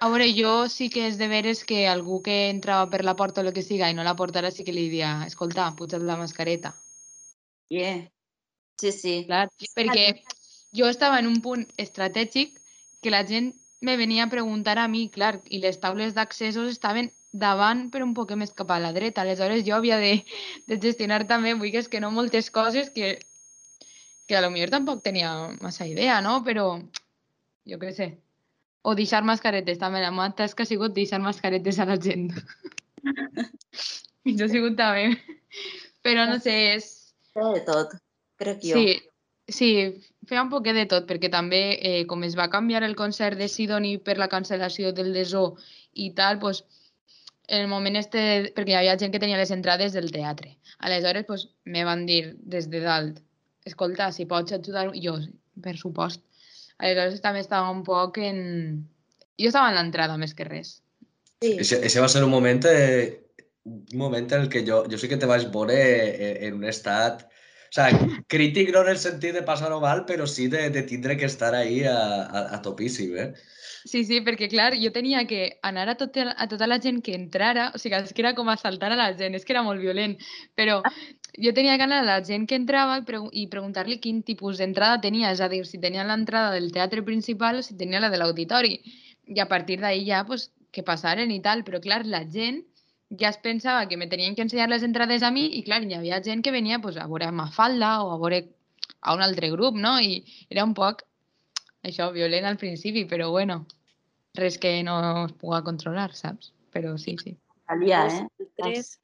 A 0.00 0.08
veure, 0.08 0.30
jo 0.32 0.68
sí 0.72 0.88
que 0.88 1.06
és 1.06 1.18
de 1.20 1.28
veres 1.28 1.62
que 1.68 1.86
algú 1.86 2.22
que 2.24 2.48
entrava 2.48 2.88
per 2.90 3.04
la 3.04 3.14
porta 3.16 3.42
o 3.42 3.44
el 3.44 3.52
que 3.52 3.62
siga 3.62 3.90
i 3.90 3.94
no 3.94 4.02
la 4.02 4.16
portara 4.16 4.50
sí 4.50 4.64
que 4.64 4.72
li 4.72 4.88
diria 4.88 5.26
escolta, 5.26 5.68
puja't 5.76 6.02
la 6.08 6.16
mascareta. 6.16 6.72
Yeah. 7.68 8.08
Sí, 8.80 8.92
sí. 8.92 9.14
Clar, 9.28 9.50
perquè 9.76 10.22
jo 10.72 10.88
estava 10.88 11.20
en 11.20 11.28
un 11.28 11.42
punt 11.44 11.66
estratègic 11.76 12.56
que 13.02 13.12
la 13.12 13.26
gent 13.28 13.52
me 13.80 13.96
venia 14.00 14.24
a 14.24 14.30
preguntar 14.32 14.78
a 14.78 14.88
mi, 14.88 15.08
clar, 15.12 15.42
i 15.44 15.60
les 15.60 15.78
taules 15.80 16.16
d'accessos 16.16 16.72
estaven 16.72 17.12
davant 17.32 17.88
però 17.90 18.06
un 18.06 18.14
poc 18.14 18.32
més 18.38 18.52
cap 18.56 18.70
a 18.70 18.80
la 18.82 18.92
dreta. 18.92 19.22
Aleshores 19.22 19.64
jo 19.66 19.76
havia 19.76 19.98
de, 20.02 20.14
de 20.66 20.78
gestionar 20.82 21.24
també, 21.30 21.54
vull 21.54 21.70
que 21.70 21.82
és 21.84 21.88
que 21.88 22.00
no 22.02 22.10
moltes 22.10 22.50
coses 22.50 22.90
que, 22.94 23.18
que 24.26 24.36
a 24.36 24.42
lo 24.42 24.50
millor 24.50 24.70
tampoc 24.70 25.02
tenia 25.02 25.32
massa 25.60 25.86
idea, 25.86 26.20
no? 26.24 26.40
Però 26.46 26.72
jo 27.66 27.78
què 27.78 27.94
sé. 27.94 28.12
O 28.82 28.94
deixar 28.96 29.22
mascaretes, 29.28 29.78
també 29.78 30.00
la 30.00 30.10
meva 30.14 30.30
tasca 30.36 30.64
ha 30.64 30.68
sigut 30.68 30.94
deixar 30.96 31.20
mascaretes 31.20 31.78
a 31.78 31.86
la 31.88 31.98
gent. 32.00 32.30
I 34.24 34.36
jo 34.36 34.46
he 34.46 34.52
sigut 34.52 34.76
també. 34.78 35.12
Però 36.04 36.24
no 36.28 36.38
sé, 36.40 36.54
és, 36.78 36.86
de 37.36 37.60
tot, 37.66 37.92
crec 38.40 38.62
jo. 38.64 38.78
Sí, 38.78 38.96
sí, 39.52 39.70
feia 40.28 40.44
un 40.46 40.52
poquet 40.52 40.78
de 40.78 40.86
tot, 40.88 41.06
perquè 41.08 41.28
també, 41.32 41.60
eh, 41.76 42.04
com 42.08 42.24
es 42.24 42.36
va 42.38 42.48
canviar 42.52 42.82
el 42.86 42.96
concert 42.96 43.36
de 43.36 43.50
Sidoni 43.52 43.98
per 43.98 44.16
la 44.16 44.30
cancel·lació 44.32 44.94
del 44.96 45.12
Desó 45.12 45.44
i 45.92 46.12
tal, 46.16 46.40
pues, 46.40 46.64
en 47.50 47.64
el 47.64 47.68
moment 47.68 47.98
este, 47.98 48.20
perquè 48.54 48.72
hi 48.72 48.78
havia 48.78 48.96
gent 48.98 49.10
que 49.12 49.20
tenia 49.22 49.38
les 49.40 49.50
entrades 49.50 49.92
del 49.96 50.12
teatre. 50.14 50.54
Aleshores, 50.86 51.26
pues, 51.26 51.48
me 51.64 51.82
van 51.84 52.04
dir 52.06 52.36
des 52.54 52.70
de 52.70 52.80
dalt, 52.84 53.18
escolta, 53.66 54.12
si 54.14 54.26
pots 54.30 54.54
ajudar... 54.54 54.86
Jo, 54.94 55.18
per 55.60 55.74
supost. 55.76 56.22
Aleshores 56.78 57.20
també 57.24 57.42
estava 57.42 57.72
un 57.74 57.82
poc 57.84 58.20
en... 58.22 58.38
Jo 59.40 59.50
estava 59.50 59.72
en 59.72 59.80
l'entrada 59.80 60.16
més 60.20 60.32
que 60.36 60.46
res. 60.46 60.78
Sí. 61.42 61.56
Ese, 61.58 61.80
ese 61.88 62.00
va 62.00 62.08
ser 62.12 62.22
un 62.22 62.30
moment, 62.30 62.62
eh, 62.70 63.18
un 63.66 63.98
moment 63.98 64.30
en 64.30 64.46
el 64.46 64.48
que 64.52 64.62
jo, 64.66 64.84
jo 64.86 65.00
sí 65.00 65.10
que 65.10 65.18
te 65.18 65.28
vaig 65.28 65.48
veure 65.50 65.76
eh, 65.80 66.32
en 66.46 66.60
un 66.60 66.68
estat 66.70 67.26
o 67.70 67.72
sea, 67.72 67.90
crític 68.26 68.72
no 68.74 68.82
en 68.82 68.88
el 68.90 68.98
sentit 68.98 69.36
de 69.36 69.44
passar-ho 69.46 69.78
mal, 69.78 70.02
però 70.06 70.26
sí 70.26 70.48
de, 70.50 70.70
de 70.74 70.82
tindre 70.82 71.16
que 71.16 71.28
estar 71.30 71.54
ahí 71.54 71.84
a, 71.84 71.94
a, 72.24 72.40
a 72.56 72.62
topíssim, 72.62 73.14
eh? 73.16 73.30
Sí, 73.86 74.02
sí, 74.04 74.18
perquè 74.26 74.48
clar, 74.50 74.74
jo 74.76 74.90
tenia 74.92 75.22
que 75.30 75.60
anar 75.62 75.86
a, 75.88 75.94
tot, 75.96 76.18
a 76.18 76.46
tota 76.50 76.66
la 76.66 76.80
gent 76.82 76.98
que 77.06 77.14
entrara, 77.14 77.70
o 77.72 77.78
sigui, 77.78 77.96
és 77.96 78.10
que 78.12 78.24
era 78.24 78.34
com 78.34 78.50
assaltar 78.50 78.90
a 78.90 78.98
la 78.98 79.06
gent, 79.16 79.38
és 79.38 79.46
que 79.46 79.54
era 79.54 79.62
molt 79.62 79.80
violent, 79.80 80.16
però 80.58 80.80
jo 81.38 81.52
tenia 81.54 81.76
que 81.78 81.86
anar 81.86 82.02
a 82.02 82.08
la 82.08 82.18
gent 82.26 82.48
que 82.50 82.58
entrava 82.58 82.98
i, 82.98 83.04
pregu 83.06 83.30
i 83.32 83.46
preguntar-li 83.52 84.00
quin 84.02 84.24
tipus 84.26 84.58
d'entrada 84.58 84.98
tenia, 85.06 85.30
és 85.30 85.40
a 85.40 85.48
dir, 85.48 85.62
si 85.64 85.78
tenia 85.78 86.04
l'entrada 86.04 86.50
del 86.58 86.72
teatre 86.74 87.06
principal 87.06 87.62
o 87.62 87.62
si 87.62 87.78
tenia 87.78 88.02
la 88.02 88.10
de 88.10 88.18
l'auditori. 88.18 88.80
I 89.30 89.38
a 89.38 89.46
partir 89.46 89.78
d'ahir 89.78 90.04
ja, 90.10 90.24
pues, 90.26 90.50
que 90.74 90.82
passaren 90.82 91.30
i 91.30 91.38
tal, 91.40 91.62
però 91.62 91.78
clar, 91.80 92.02
la 92.06 92.24
gent 92.26 92.64
ja 93.18 93.28
es 93.28 93.38
pensava 93.38 93.88
que 93.88 93.96
me 93.96 94.06
tenien 94.06 94.34
que 94.34 94.42
ensenyar 94.42 94.68
les 94.70 94.82
entrades 94.86 95.22
a 95.22 95.30
mi 95.34 95.46
i 95.58 95.62
clar, 95.66 95.82
hi 95.82 95.94
havia 95.98 96.22
gent 96.22 96.42
que 96.46 96.54
venia 96.54 96.78
pues, 96.78 96.96
a 96.96 97.08
veure 97.10 97.30
Mafalda 97.32 98.02
o 98.04 98.12
a 98.14 98.18
veure 98.18 98.44
a 99.00 99.14
un 99.14 99.22
altre 99.22 99.50
grup, 99.50 99.76
no? 99.76 99.98
I 100.00 100.22
era 100.48 100.64
un 100.64 100.74
poc 100.74 101.02
això, 101.82 102.10
violent 102.12 102.46
al 102.46 102.58
principi, 102.60 103.06
però 103.08 103.30
bueno, 103.30 103.64
res 104.38 104.58
que 104.62 104.82
no 104.86 104.96
es 105.24 105.36
pugui 105.40 105.62
controlar, 105.66 106.10
saps? 106.14 106.52
Però 106.70 106.96
sí, 106.98 107.16
sí. 107.18 107.36
Calia, 107.66 108.04
eh? 108.06 108.46
Tres, 108.56 108.98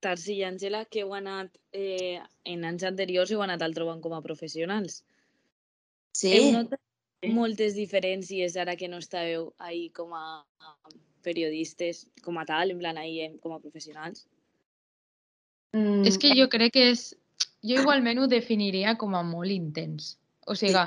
Tarsi 0.00 0.38
i 0.38 0.44
Àngela, 0.46 0.84
que 0.86 1.02
heu 1.02 1.14
anat 1.16 1.56
eh, 1.72 2.20
en 2.48 2.64
anys 2.68 2.86
anteriors 2.88 3.30
i 3.30 3.36
heu 3.36 3.42
anat 3.44 3.62
al 3.66 3.74
trobant 3.76 4.00
com 4.04 4.14
a 4.16 4.22
professionals. 4.24 5.02
Sí. 6.16 6.36
Heu 6.36 6.52
notat 6.54 6.80
moltes 7.34 7.74
diferències 7.76 8.56
ara 8.56 8.76
que 8.80 8.88
no 8.88 9.00
estàveu 9.02 9.50
ahí 9.58 9.88
com 9.96 10.14
a 10.16 10.24
periodistes, 11.24 12.06
com 12.24 12.38
a 12.40 12.46
tal, 12.48 12.72
en 12.72 12.78
plan 12.82 12.98
ahí 12.98 13.20
eh, 13.24 13.32
com 13.42 13.54
a 13.54 13.60
professionals? 13.60 14.26
Mm, 15.72 16.06
És 16.08 16.18
que 16.18 16.34
jo 16.36 16.48
crec 16.52 16.74
que 16.76 16.90
és... 16.94 17.10
Jo 17.60 17.82
igualment 17.82 18.16
ho 18.22 18.26
definiria 18.26 18.96
com 18.96 19.12
a 19.14 19.20
molt 19.22 19.52
intens. 19.52 20.14
O 20.48 20.56
sigui, 20.56 20.80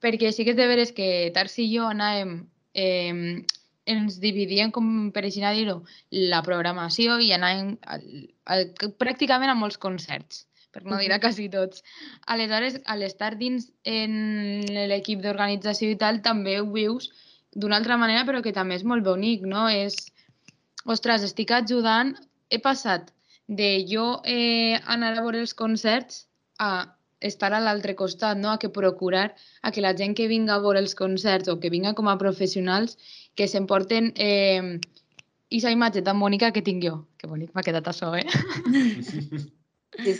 perquè 0.00 0.30
sí 0.32 0.46
que 0.46 0.54
és 0.54 0.56
de 0.56 0.64
veres 0.68 0.94
que 0.96 1.30
Tarsi 1.36 1.66
i 1.66 1.76
jo 1.76 1.90
anàvem... 1.92 2.40
Eh, 2.72 3.44
ens 3.86 4.18
dividíem, 4.18 4.72
com 4.74 5.10
per 5.14 5.22
així 5.24 5.40
dir-ho, 5.40 5.78
la 6.10 6.42
programació 6.42 7.20
i 7.22 7.30
anàvem 7.36 7.76
al, 7.86 8.04
al, 8.50 8.66
pràcticament 8.98 9.52
a 9.52 9.58
molts 9.58 9.78
concerts, 9.78 10.44
per 10.74 10.82
no 10.84 10.98
dir 10.98 11.12
a 11.14 11.20
quasi 11.22 11.46
tots. 11.52 11.84
Aleshores, 12.26 12.80
a 12.84 12.98
l'estar 12.98 13.36
dins 13.38 13.70
en 13.86 14.66
l'equip 14.90 15.22
d'organització 15.22 15.92
i 15.94 16.00
tal, 16.02 16.20
també 16.26 16.58
ho 16.60 16.66
vius 16.72 17.12
d'una 17.56 17.80
altra 17.80 17.96
manera, 17.96 18.24
però 18.28 18.42
que 18.44 18.54
també 18.56 18.76
és 18.76 18.84
molt 18.84 19.04
bonic, 19.06 19.46
no? 19.48 19.66
És, 19.72 19.96
ostres, 20.84 21.24
estic 21.24 21.54
ajudant, 21.56 22.14
he 22.52 22.60
passat 22.62 23.12
de 23.48 23.70
jo 23.88 24.20
eh, 24.24 24.76
anar 24.84 25.14
a 25.14 25.22
veure 25.24 25.40
els 25.40 25.54
concerts 25.56 26.26
a 26.60 26.92
estar 27.24 27.52
a 27.56 27.62
l'altre 27.62 27.94
costat, 27.96 28.36
no? 28.36 28.50
a 28.52 28.58
que 28.60 28.68
procurar 28.68 29.30
a 29.62 29.72
que 29.72 29.80
la 29.80 29.94
gent 29.96 30.14
que 30.18 30.28
vinga 30.28 30.54
a 30.54 30.60
veure 30.60 30.82
els 30.82 30.94
concerts 30.94 31.48
o 31.48 31.56
que 31.60 31.72
vinga 31.72 31.94
com 31.96 32.10
a 32.12 32.18
professionals 32.20 32.98
que 33.34 33.48
s'emporten 33.48 34.12
eh, 34.16 34.78
aquesta 35.46 35.72
imatge 35.72 36.02
tan 36.02 36.20
bonica 36.20 36.52
que 36.52 36.62
tinc 36.62 36.84
jo. 36.84 37.06
Que 37.16 37.30
bonic 37.30 37.54
m'ha 37.54 37.64
quedat 37.64 37.88
això, 37.88 38.12
eh? 38.18 38.26
Sí. 39.96 40.16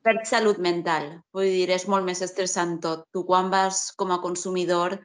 Per 0.00 0.14
salut 0.24 0.58
mental. 0.58 1.10
Vull 1.36 1.50
dir, 1.52 1.68
és 1.70 1.84
molt 1.86 2.06
més 2.08 2.22
estressant 2.24 2.78
tot. 2.80 3.04
Tu 3.12 3.20
quan 3.28 3.50
vas 3.52 3.90
com 4.00 4.10
a 4.10 4.20
consumidor 4.24 4.96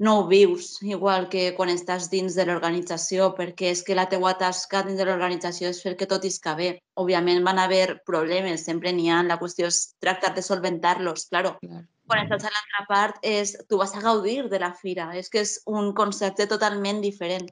no 0.00 0.14
ho 0.18 0.26
vius 0.28 0.78
igual 0.82 1.28
que 1.28 1.50
quan 1.56 1.68
estàs 1.68 2.08
dins 2.10 2.34
de 2.34 2.46
l'organització, 2.48 3.34
perquè 3.36 3.70
és 3.74 3.82
que 3.84 3.94
la 3.94 4.06
teua 4.08 4.32
tasca 4.40 4.80
dins 4.86 4.96
de 4.98 5.04
l'organització 5.04 5.68
és 5.70 5.82
fer 5.84 5.92
que 6.00 6.08
tot 6.08 6.24
isca 6.24 6.54
bé. 6.56 6.70
Òbviament 6.96 7.44
van 7.44 7.60
haver 7.60 8.00
problemes, 8.08 8.64
sempre 8.64 8.92
n'hi 8.96 9.10
ha, 9.12 9.22
la 9.22 9.36
qüestió 9.38 9.68
és 9.68 9.94
tractar 10.00 10.32
de 10.34 10.42
solventar-los, 10.42 11.26
claro. 11.28 11.58
Clar. 11.60 11.84
Quan 12.10 12.24
estàs 12.24 12.48
a 12.48 12.50
l'altra 12.50 12.86
part, 12.88 13.20
és, 13.22 13.52
tu 13.68 13.76
vas 13.78 13.92
a 13.94 14.00
gaudir 14.02 14.48
de 14.50 14.58
la 14.58 14.72
fira, 14.74 15.10
és 15.14 15.28
que 15.30 15.44
és 15.44 15.58
un 15.66 15.92
concepte 15.94 16.48
totalment 16.50 17.00
diferent. 17.04 17.46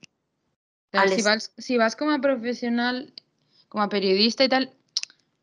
Clar, 0.91 1.05
A 1.05 1.09
si, 1.09 1.17
les- 1.21 1.25
vas, 1.29 1.53
si 1.59 1.77
vas 1.79 1.95
com 1.95 2.09
a 2.11 2.19
professional, 2.19 3.05
com 3.69 3.83
a 3.85 3.89
periodista 3.93 4.43
i 4.45 4.49
tal, 4.49 4.71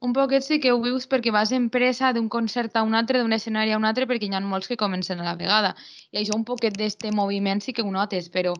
un 0.05 0.13
poquet 0.13 0.43
sí 0.45 0.59
que 0.61 0.71
ho 0.71 0.79
vius 0.81 1.07
perquè 1.09 1.31
vas 1.33 1.51
en 1.51 1.69
pressa 1.73 2.13
d'un 2.13 2.29
concert 2.29 2.75
a 2.77 2.83
un 2.85 2.93
altre, 2.95 3.19
d'un 3.19 3.33
escenari 3.33 3.73
a 3.73 3.77
un 3.81 3.85
altre, 3.85 4.05
perquè 4.07 4.29
hi 4.29 4.33
ha 4.35 4.39
molts 4.41 4.67
que 4.71 4.77
comencen 4.77 5.19
a 5.19 5.25
la 5.27 5.35
vegada. 5.35 5.75
I 6.11 6.21
això 6.21 6.35
un 6.37 6.45
poquet 6.45 6.77
d'este 6.77 7.11
moviment 7.11 7.61
sí 7.61 7.73
que 7.73 7.81
ho 7.83 7.91
notes, 7.91 8.29
però, 8.31 8.53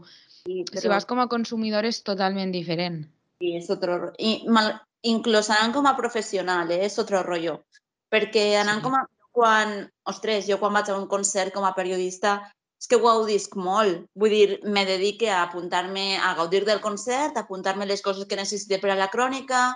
Sí, 0.46 0.64
si 0.78 0.88
vas 0.88 1.06
com 1.10 1.18
a 1.20 1.28
consumidor 1.28 1.86
és 1.90 2.04
totalment 2.06 2.52
diferent. 2.54 3.00
Sí, 3.42 3.56
és 3.58 3.70
otro 3.74 3.98
ro- 3.98 4.12
i 4.20 4.44
mal, 4.48 4.68
inclús 5.02 5.50
anant 5.50 5.74
com 5.74 5.88
a 5.90 5.96
professional, 5.98 6.70
eh, 6.72 6.84
és 6.86 7.00
otro 7.02 7.24
rotllo. 7.24 7.64
Perquè 8.12 8.56
anant 8.62 8.78
Sí. 8.82 8.84
com 8.84 8.96
a... 8.96 9.06
Quan, 9.36 9.92
ostres, 10.08 10.46
jo 10.48 10.56
quan 10.62 10.72
vaig 10.72 10.88
a 10.90 10.96
un 10.98 11.08
concert 11.12 11.52
com 11.54 11.66
a 11.68 11.74
periodista 11.75 12.38
és 12.80 12.88
que 12.88 12.96
ho 12.96 13.02
gaudisc 13.04 13.58
molt. 13.60 14.06
Vull 14.16 14.30
dir, 14.32 14.60
me 14.64 14.86
dedique 14.86 15.28
a 15.30 15.42
apuntar-me, 15.44 16.18
a 16.18 16.30
gaudir 16.38 16.64
del 16.64 16.80
concert, 16.80 17.36
a 17.36 17.42
apuntar-me 17.42 17.86
les 17.86 18.02
coses 18.02 18.24
que 18.30 18.38
necessite 18.40 18.80
per 18.80 18.92
a 18.92 18.96
la 18.96 19.10
crònica, 19.12 19.75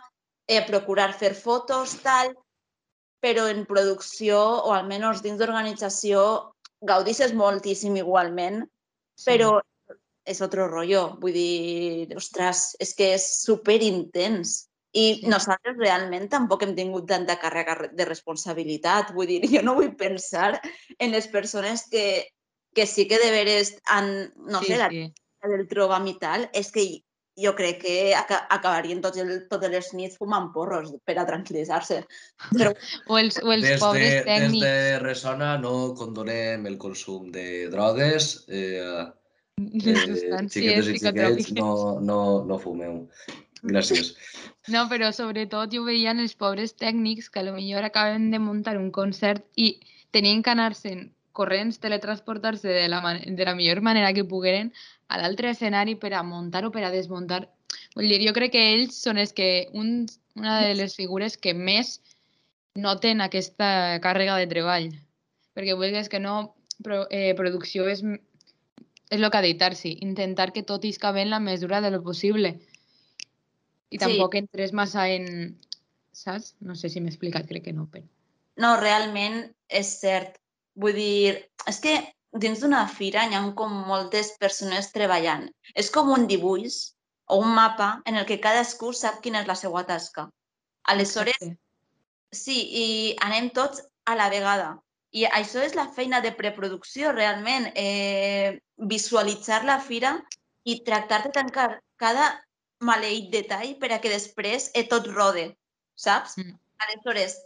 eh, 0.50 0.63
procurar 0.65 1.12
fer 1.13 1.36
fotos, 1.38 2.00
tal, 2.01 2.34
però 3.22 3.46
en 3.51 3.65
producció, 3.70 4.39
o 4.65 4.74
almenys 4.74 5.22
dins 5.22 5.38
d'organització, 5.38 6.22
gaudisses 6.82 7.36
moltíssim 7.38 7.98
igualment, 8.00 8.63
però 9.27 9.60
és 10.29 10.41
otro 10.41 10.68
rollo. 10.70 11.18
Vull 11.22 11.36
dir, 11.36 12.15
ostres, 12.18 12.72
és 12.79 12.96
que 12.96 13.13
és 13.18 13.25
super 13.44 13.77
intens. 13.84 14.65
I 14.89 15.20
Sí. 15.22 15.27
nosaltres 15.29 15.75
realment 15.77 16.29
tampoc 16.32 16.63
hem 16.65 16.74
tingut 16.75 17.06
tanta 17.08 17.36
càrrega 17.38 17.75
re- 17.77 17.89
de 17.94 18.06
responsabilitat. 18.06 19.12
Vull 19.13 19.27
dir, 19.29 19.41
jo 19.51 19.62
no 19.62 19.75
vull 19.77 19.91
pensar 19.96 20.62
en 20.98 21.12
les 21.12 21.27
persones 21.27 21.86
que, 21.91 22.25
que 22.74 22.88
sí 22.88 23.06
que 23.08 23.20
de 23.22 23.29
veres 23.32 23.75
han, 23.86 24.34
no 24.50 24.63
sí, 24.63 24.72
sé, 24.72 24.77
la 24.77 24.89
sí. 24.89 25.03
del 25.46 25.68
trobam 25.70 26.08
i 26.08 26.18
tal, 26.18 26.50
és 26.53 26.72
que 26.72 26.88
jo 27.43 27.53
crec 27.58 27.81
que 27.84 27.93
aca 28.15 28.41
acabarien 28.53 29.01
tots 29.03 29.19
el, 29.22 29.31
totes 29.51 29.72
les 29.72 29.91
nits 29.98 30.17
fumant 30.19 30.50
porros 30.55 30.91
per 31.05 31.17
a 31.19 31.25
tranquil·litzar-se. 31.27 32.01
Però 32.51 32.74
O 33.12 33.19
els, 33.19 33.39
o 33.43 33.53
els 33.53 33.65
Des 33.65 33.81
pobres 33.81 34.10
de, 34.10 34.15
des 34.17 34.27
tècnics. 34.27 34.65
de 34.65 35.00
Ressona 35.03 35.53
no 35.62 35.93
condonem 35.98 36.67
el 36.69 36.77
consum 36.81 37.31
de 37.34 37.67
drogues, 37.74 38.46
eh, 38.50 38.79
eh, 38.79 39.05
substàncies 39.60 40.53
xiquetes 40.53 40.91
i 40.93 40.98
xiquets, 41.03 41.53
no, 41.60 42.00
no, 42.01 42.19
no 42.48 42.60
fumeu. 42.62 43.05
Gràcies. 43.63 44.13
No, 44.69 44.84
però 44.86 45.08
sobretot 45.15 45.72
jo 45.74 45.81
veia 45.88 46.12
en 46.13 46.19
els 46.22 46.36
pobres 46.38 46.75
tècnics 46.77 47.31
que 47.34 47.39
a 47.41 47.43
lo 47.48 47.55
millor 47.55 47.88
acaben 47.88 48.27
de 48.29 48.38
muntar 48.38 48.75
un 48.77 48.91
concert 48.93 49.41
i 49.58 49.79
tenien 50.13 50.43
que 50.46 50.51
anar-se'n 50.51 51.08
corrents, 51.34 51.79
teletransportar-se 51.81 52.67
de, 52.67 52.84
la 52.91 53.00
de 53.25 53.48
la 53.48 53.55
millor 53.55 53.81
manera 53.81 54.12
que 54.13 54.27
pogueren 54.27 54.69
a 55.10 55.18
l'altre 55.18 55.51
escenari 55.56 55.96
per 55.98 56.13
a 56.13 56.24
muntar 56.24 56.63
o 56.68 56.72
per 56.72 56.86
a 56.86 56.94
desmuntar. 56.94 57.48
Vull 57.96 58.10
dir, 58.10 58.22
jo 58.25 58.34
crec 58.36 58.54
que 58.54 58.63
ells 58.75 58.98
són 59.01 59.18
els 59.18 59.34
que 59.34 59.68
un, 59.74 60.06
una 60.38 60.60
de 60.68 60.75
les 60.78 60.96
figures 60.98 61.38
que 61.38 61.56
més 61.58 61.98
noten 62.78 63.22
aquesta 63.25 64.00
càrrega 64.04 64.38
de 64.39 64.50
treball. 64.51 64.89
Perquè 65.58 65.75
vulguis 65.78 66.10
que 66.10 66.22
no, 66.22 66.54
pro, 66.86 67.04
eh, 67.10 67.34
producció 67.38 67.88
és, 67.89 68.04
és 69.10 69.18
el 69.18 69.30
que 69.30 69.39
ha 69.39 69.46
dit 69.46 69.60
Tarsi, 69.60 69.96
intentar 70.06 70.51
que 70.54 70.63
tot 70.63 70.86
isca 70.86 71.12
bé 71.12 71.25
en 71.25 71.34
la 71.34 71.42
mesura 71.42 71.82
de 71.82 71.92
lo 71.92 72.04
possible. 72.04 72.60
I 73.89 73.98
Sí. 73.98 74.04
tampoc 74.06 74.38
entres 74.38 74.74
massa 74.74 75.10
en... 75.10 75.58
Saps? 76.13 76.56
No 76.60 76.75
sé 76.75 76.89
si 76.89 77.01
m'he 77.01 77.10
explicat, 77.10 77.48
crec 77.48 77.63
que 77.66 77.74
no, 77.74 77.88
però... 77.89 78.06
No, 78.60 78.75
realment 78.78 79.48
és 79.70 79.89
cert. 80.01 80.38
Vull 80.75 80.94
dir, 80.94 81.38
és 81.68 81.80
que 81.80 81.94
dins 82.32 82.62
d'una 82.62 82.86
fira 82.88 83.26
hi 83.26 83.36
ha 83.36 83.42
com 83.58 83.74
moltes 83.88 84.34
persones 84.42 84.92
treballant. 84.96 85.48
És 85.76 85.90
com 85.94 86.12
un 86.14 86.28
dibuix 86.28 86.80
o 87.30 87.40
un 87.44 87.54
mapa 87.56 88.02
en 88.06 88.20
el 88.20 88.26
que 88.26 88.40
cadascú 88.42 88.92
sap 88.94 89.22
quina 89.24 89.42
és 89.42 89.48
la 89.48 89.56
seva 89.56 89.86
tasca. 89.86 90.30
Aleshores, 90.90 91.38
Exacte. 91.42 91.58
sí, 92.32 92.60
i 92.84 92.86
anem 93.26 93.50
tots 93.54 93.82
a 94.06 94.16
la 94.16 94.30
vegada. 94.30 94.78
I 95.12 95.26
això 95.26 95.62
és 95.66 95.74
la 95.74 95.88
feina 95.94 96.22
de 96.22 96.32
preproducció, 96.38 97.12
realment. 97.14 97.72
Eh, 97.76 98.60
visualitzar 98.78 99.64
la 99.66 99.80
fira 99.82 100.14
i 100.64 100.80
tractar 100.86 101.24
de 101.24 101.32
tancar 101.34 101.70
cada 101.98 102.30
maleït 102.80 103.32
detall 103.34 103.76
per 103.80 103.92
a 103.92 104.00
que 104.00 104.12
després 104.12 104.70
eh, 104.74 104.86
tot 104.88 105.08
rode, 105.12 105.50
saps? 105.98 106.38
Mm. 106.38 106.58
Aleshores, 106.86 107.40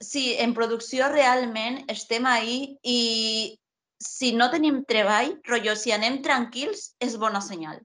sí, 0.00 0.36
en 0.38 0.54
producció 0.54 1.08
realment 1.10 1.82
estem 1.90 2.26
ahí 2.26 2.78
i 2.82 3.00
si 3.98 4.32
no 4.32 4.50
tenim 4.50 4.84
treball, 4.88 5.34
rotllo, 5.48 5.74
si 5.76 5.92
anem 5.92 6.20
tranquils, 6.22 6.94
és 7.02 7.16
bona 7.18 7.40
senyal. 7.44 7.80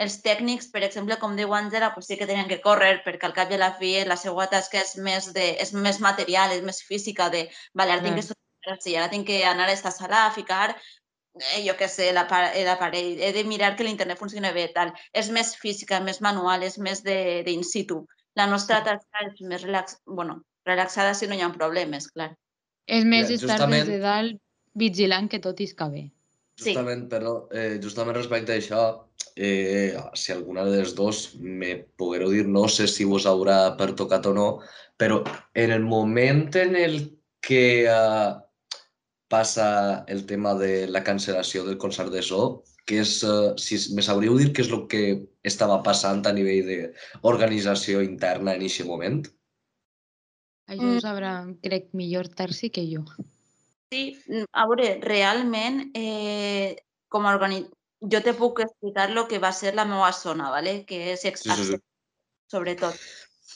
Els 0.00 0.22
tècnics, 0.24 0.70
per 0.72 0.80
exemple, 0.86 1.18
com 1.20 1.34
diu 1.36 1.52
Àngela, 1.52 1.90
pues 1.94 2.06
sí 2.08 2.16
que 2.16 2.26
tenen 2.28 2.48
que 2.48 2.62
córrer 2.64 3.02
perquè 3.04 3.28
al 3.28 3.34
cap 3.36 3.50
i 3.52 3.58
a 3.58 3.60
la 3.60 3.74
fi 3.76 3.98
la 4.08 4.16
seva 4.16 4.46
tasca 4.48 4.80
és 4.80 4.94
més, 4.96 5.28
de, 5.36 5.50
és 5.60 5.74
més 5.76 6.00
material, 6.00 6.54
és 6.56 6.64
més 6.64 6.80
física, 6.88 7.28
de, 7.28 7.50
vale, 7.76 7.92
ara 7.92 8.06
tinc 8.06 8.16
que 8.16 8.78
si 8.80 8.96
ara 8.96 9.10
tinc 9.12 9.26
que 9.28 9.42
anar 9.44 9.66
a 9.66 9.68
aquesta 9.68 9.92
sala 9.92 10.26
a 10.26 10.32
ficar 10.32 10.70
eh, 10.72 11.60
jo 11.66 11.76
què 11.76 11.88
sé, 11.88 12.08
eh, 12.08 12.64
l'aparell, 12.64 13.20
he 13.20 13.32
de 13.36 13.44
mirar 13.44 13.74
que 13.76 13.84
l'internet 13.84 14.18
funcioni 14.18 14.52
bé, 14.56 14.68
tal. 14.74 14.94
És 15.12 15.28
més 15.28 15.54
física, 15.60 16.00
més 16.00 16.20
manual, 16.24 16.64
és 16.64 16.78
més 16.78 17.04
de, 17.04 17.42
de 17.44 17.52
in 17.52 17.64
situ. 17.64 18.06
La 18.40 18.46
nostra 18.48 18.80
tasca 18.86 19.26
és 19.28 19.40
més 19.44 19.62
relax... 19.68 20.00
bueno, 20.06 20.40
relaxada 20.64 21.12
si 21.14 21.28
no 21.28 21.36
hi 21.36 21.44
ha 21.44 21.52
problemes, 21.52 22.08
clar. 22.08 22.32
És 22.88 23.04
més 23.04 23.28
Mira, 23.28 23.36
estar 23.36 23.58
justament- 23.58 23.84
des 23.84 23.98
de 23.98 24.04
dalt 24.04 24.40
vigilant 24.74 25.28
que 25.28 25.40
tot 25.40 25.60
isca 25.60 25.88
bé. 25.88 26.10
Sí. 26.56 26.74
Justament, 26.74 27.08
però, 27.08 27.48
eh, 27.52 27.78
justament 27.82 28.16
respecte 28.16 28.52
a 28.52 28.58
això, 28.60 28.82
eh, 29.36 29.96
si 30.14 30.32
alguna 30.32 30.64
de 30.64 30.78
les 30.82 30.94
dos 30.94 31.36
me 31.40 31.86
poguereu 31.96 32.30
dir, 32.30 32.46
no 32.46 32.68
sé 32.68 32.86
si 32.86 33.04
vos 33.04 33.24
haurà 33.26 33.76
pertocat 33.78 34.26
o 34.26 34.34
no, 34.34 34.48
però 34.98 35.22
en 35.54 35.70
el 35.70 35.82
moment 35.82 36.54
en 36.56 36.76
el 36.76 37.18
que 37.40 37.86
eh, 37.88 38.34
passa 39.28 40.04
el 40.08 40.26
tema 40.26 40.54
de 40.54 40.86
la 40.88 41.02
cancel·lació 41.04 41.64
del 41.64 41.78
concert 41.78 42.10
de 42.12 42.20
So, 42.22 42.62
que 42.84 43.00
és, 43.00 43.22
eh, 43.24 43.54
si 43.56 43.78
me 43.94 44.02
sabríeu 44.02 44.36
dir 44.36 44.52
què 44.52 44.60
és 44.66 44.70
el 44.70 44.86
que 44.90 45.02
estava 45.46 45.82
passant 45.82 46.26
a 46.26 46.32
nivell 46.32 46.92
d'organització 47.22 48.02
interna 48.04 48.54
en 48.54 48.66
aquest 48.66 48.84
moment? 48.86 49.22
Això 50.68 50.82
Mm. 50.82 50.96
ho 50.96 51.00
sabrà, 51.00 51.32
crec, 51.62 51.88
millor 51.94 52.28
Tarsi 52.28 52.70
que 52.70 52.84
jo. 52.86 53.04
Sí, 53.90 54.22
mm, 54.26 54.44
a 54.52 54.66
veure, 54.70 55.00
realment, 55.02 55.90
eh, 55.94 56.76
com 57.08 57.26
a 57.26 57.34
organi... 57.34 57.64
jo 58.12 58.20
te 58.24 58.32
puc 58.32 58.60
explicar 58.64 59.10
el 59.10 59.26
que 59.28 59.38
va 59.38 59.52
ser 59.52 59.74
la 59.74 59.84
meva 59.84 60.12
zona, 60.12 60.48
¿vale? 60.50 60.86
que 60.86 61.12
és 61.12 61.20
Sí, 61.20 61.32
sí, 61.36 61.64
sí. 61.64 61.76
sobretot. 62.48 62.94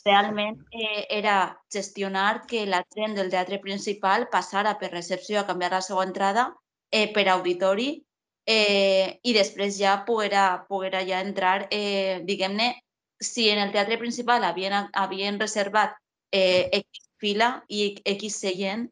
Realment 0.05 0.59
eh, 0.71 1.07
era 1.09 1.59
gestionar 1.73 2.47
que 2.47 2.67
la 2.67 2.85
gent 2.95 3.15
del 3.15 3.31
teatre 3.31 3.59
principal 3.59 4.29
passara 4.29 4.79
per 4.79 4.91
recepció 4.91 5.41
a 5.41 5.47
canviar 5.47 5.71
la 5.73 5.81
seva 5.81 6.05
entrada 6.05 6.53
eh, 6.91 7.11
per 7.15 7.29
auditori 7.29 8.05
eh, 8.45 9.21
i 9.23 9.33
després 9.33 9.79
ja 9.79 10.05
poguera, 10.05 10.67
poguera 10.69 11.01
ja 11.09 11.23
entrar, 11.25 11.69
eh, 11.71 12.21
diguem-ne, 12.25 12.75
si 13.19 13.49
en 13.49 13.59
el 13.59 13.73
teatre 13.73 13.97
principal 13.99 14.45
havien, 14.45 14.91
havien 14.93 15.41
reservat 15.41 15.97
eh, 16.33 16.69
X 16.83 17.09
fila 17.17 17.65
i 17.69 17.95
X 18.05 18.41
seient, 18.43 18.91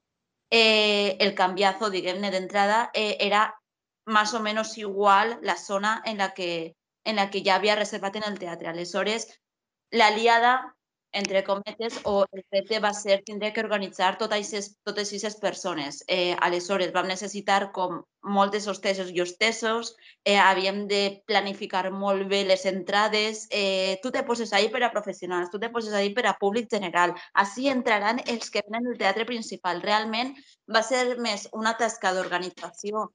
eh, 0.52 1.16
el 1.18 1.34
cambiazo, 1.34 1.88
diguem-ne, 1.88 2.30
d'entrada 2.30 2.90
eh, 2.92 3.16
era 3.20 3.58
más 4.04 4.34
o 4.34 4.40
menos 4.40 4.76
igual 4.76 5.38
la 5.40 5.56
zona 5.56 6.02
en 6.04 6.18
la 6.18 6.34
que, 6.34 6.76
en 7.04 7.16
la 7.16 7.30
que 7.30 7.42
ja 7.42 7.54
havia 7.54 7.76
reservat 7.78 8.16
en 8.16 8.26
el 8.28 8.38
teatre. 8.38 8.68
Aleshores, 8.68 9.40
la 9.90 10.10
liada, 10.10 10.76
entre 11.12 11.44
cometes, 11.44 12.00
o 12.04 12.24
el 12.32 12.42
repte 12.50 12.80
va 12.80 12.92
ser 12.96 13.20
tindre 13.26 13.52
que 13.52 13.60
organitzar 13.60 14.16
tot 14.18 14.32
aixes, 14.32 14.72
totes 14.84 15.10
aquestes 15.12 15.36
persones. 15.40 16.02
Eh, 16.08 16.34
aleshores, 16.40 16.92
vam 16.92 17.08
necessitar 17.10 17.70
com 17.76 18.00
moltes 18.22 18.66
hostesos 18.70 19.10
i 19.12 19.20
hostesos, 19.20 19.94
eh, 20.24 20.38
havíem 20.38 20.86
de 20.88 21.22
planificar 21.26 21.90
molt 21.92 22.28
bé 22.30 22.44
les 22.48 22.64
entrades, 22.66 23.46
eh, 23.50 23.98
tu 24.02 24.10
te 24.10 24.22
poses 24.22 24.52
ahí 24.52 24.68
per 24.70 24.82
a 24.84 24.92
professionals, 24.92 25.50
tu 25.50 25.58
te 25.58 25.70
poses 25.70 25.92
ahí 25.92 26.14
per 26.14 26.26
a 26.26 26.36
públic 26.40 26.70
general. 26.70 27.14
Així 27.34 27.68
entraran 27.68 28.22
els 28.26 28.50
que 28.50 28.62
venen 28.68 28.88
del 28.88 28.98
teatre 28.98 29.26
principal. 29.26 29.82
Realment 29.82 30.34
va 30.66 30.82
ser 30.82 31.18
més 31.18 31.48
una 31.52 31.76
tasca 31.76 32.14
d'organització 32.14 33.10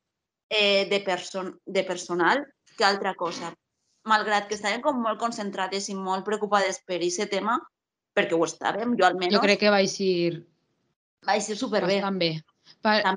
eh, 0.49 0.87
de, 0.89 0.99
person 1.01 1.59
de 1.65 1.83
personal 1.83 2.45
que 2.77 2.85
altra 2.85 3.15
cosa. 3.15 3.53
Malgrat 4.07 4.47
que 4.47 4.55
estàvem 4.55 4.81
com 4.81 5.01
molt 5.03 5.19
concentrades 5.19 5.89
i 5.89 5.95
molt 5.95 6.23
preocupades 6.25 6.79
per 6.85 6.99
aquest 6.99 7.31
tema, 7.31 7.57
perquè 8.17 8.37
ho 8.37 8.45
estàvem, 8.45 8.95
jo 8.99 9.07
almenys, 9.07 9.35
Jo 9.35 9.43
crec 9.43 9.61
que 9.61 9.73
va 9.73 9.81
eixir 9.85 10.41
va 11.27 11.37
ser 11.43 11.57
superbé. 11.59 11.99
bastant 11.99 12.19
bé. 12.21 12.31
La 12.83 13.15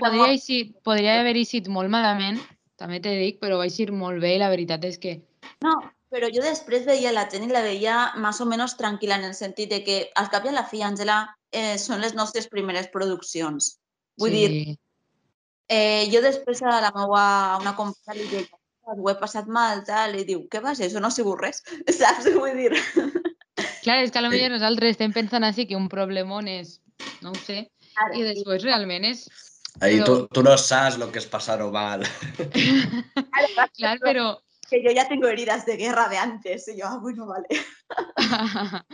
podria, 0.00 0.30
eixir, 0.32 0.60
podria 0.86 1.18
haver 1.20 1.34
eixit 1.40 1.68
molt 1.68 1.90
malament, 1.90 2.38
també 2.80 3.00
te 3.02 3.12
dic, 3.18 3.40
però 3.42 3.58
va 3.60 3.66
eixir 3.68 3.90
molt 3.92 4.22
bé 4.22 4.36
i 4.36 4.40
la 4.42 4.50
veritat 4.52 4.84
és 4.86 4.98
que 5.02 5.18
No, 5.64 5.74
però 6.14 6.30
jo 6.30 6.42
després 6.44 6.86
veia 6.86 7.12
la 7.12 7.26
gent 7.30 7.48
i 7.48 7.52
la 7.52 7.62
veia 7.64 7.96
més 8.22 8.40
o 8.40 8.46
menys 8.46 8.76
tranquil·la 8.78 9.18
en 9.20 9.28
el 9.30 9.34
sentit 9.34 9.70
de 9.70 9.80
que, 9.86 9.96
al 10.20 10.30
cap 10.30 10.46
i 10.46 10.52
a 10.52 10.54
la 10.54 10.64
fi, 10.70 10.82
Àngela, 10.86 11.18
eh, 11.50 11.76
són 11.78 12.02
les 12.04 12.14
nostres 12.14 12.46
primeres 12.52 12.90
produccions. 12.92 13.74
Vull 14.22 14.30
sí, 14.30 14.42
dir, 14.42 14.76
eh, 15.68 16.06
jo 16.12 16.22
després 16.22 16.62
a 16.62 16.78
la 16.84 16.92
meva, 16.94 17.24
a 17.54 17.58
una 17.62 17.74
companya 17.78 18.20
li 18.20 18.28
deia, 18.30 18.60
ho 18.94 19.10
he 19.10 19.16
passat 19.18 19.48
mal, 19.48 19.82
tal, 19.88 20.14
i 20.20 20.26
diu, 20.28 20.44
què 20.52 20.62
vas, 20.62 20.80
això 20.80 21.02
no 21.02 21.10
ha 21.10 21.14
sigut 21.14 21.40
res, 21.42 21.62
saps? 21.98 22.30
Vull 22.36 22.62
dir, 22.62 22.72
Clar, 23.84 24.00
és 24.02 24.12
que 24.12 24.22
potser 24.24 24.50
nosaltres 24.52 24.96
estem 24.96 25.12
pensant 25.12 25.44
així 25.44 25.66
que 25.68 25.76
un 25.76 25.90
problemón 25.92 26.48
és, 26.48 26.78
no 27.22 27.34
ho 27.34 27.40
sé, 27.44 27.66
ara, 27.96 28.14
i 28.16 28.24
després 28.26 28.64
realment 28.64 29.04
és... 29.10 29.26
Ahí 29.82 29.98
Però- 29.98 30.06
tú, 30.06 30.16
tú 30.30 30.42
no 30.46 30.54
sabes 30.56 30.96
lo 30.98 31.10
que 31.10 31.18
es 31.18 31.26
pasar 31.26 31.58
mal. 31.72 32.04
ara, 32.06 33.68
Clar, 33.76 33.98
però... 34.00 34.38
que 34.70 34.82
yo 34.82 34.90
ya 34.90 35.06
tengo 35.08 35.28
heridas 35.28 35.66
de 35.66 35.76
guerra 35.76 36.08
de 36.08 36.16
antes. 36.18 36.68
Y 36.68 36.78
yo, 36.78 36.86
ah, 36.86 36.98
bueno, 36.98 37.26
vale. 37.26 37.46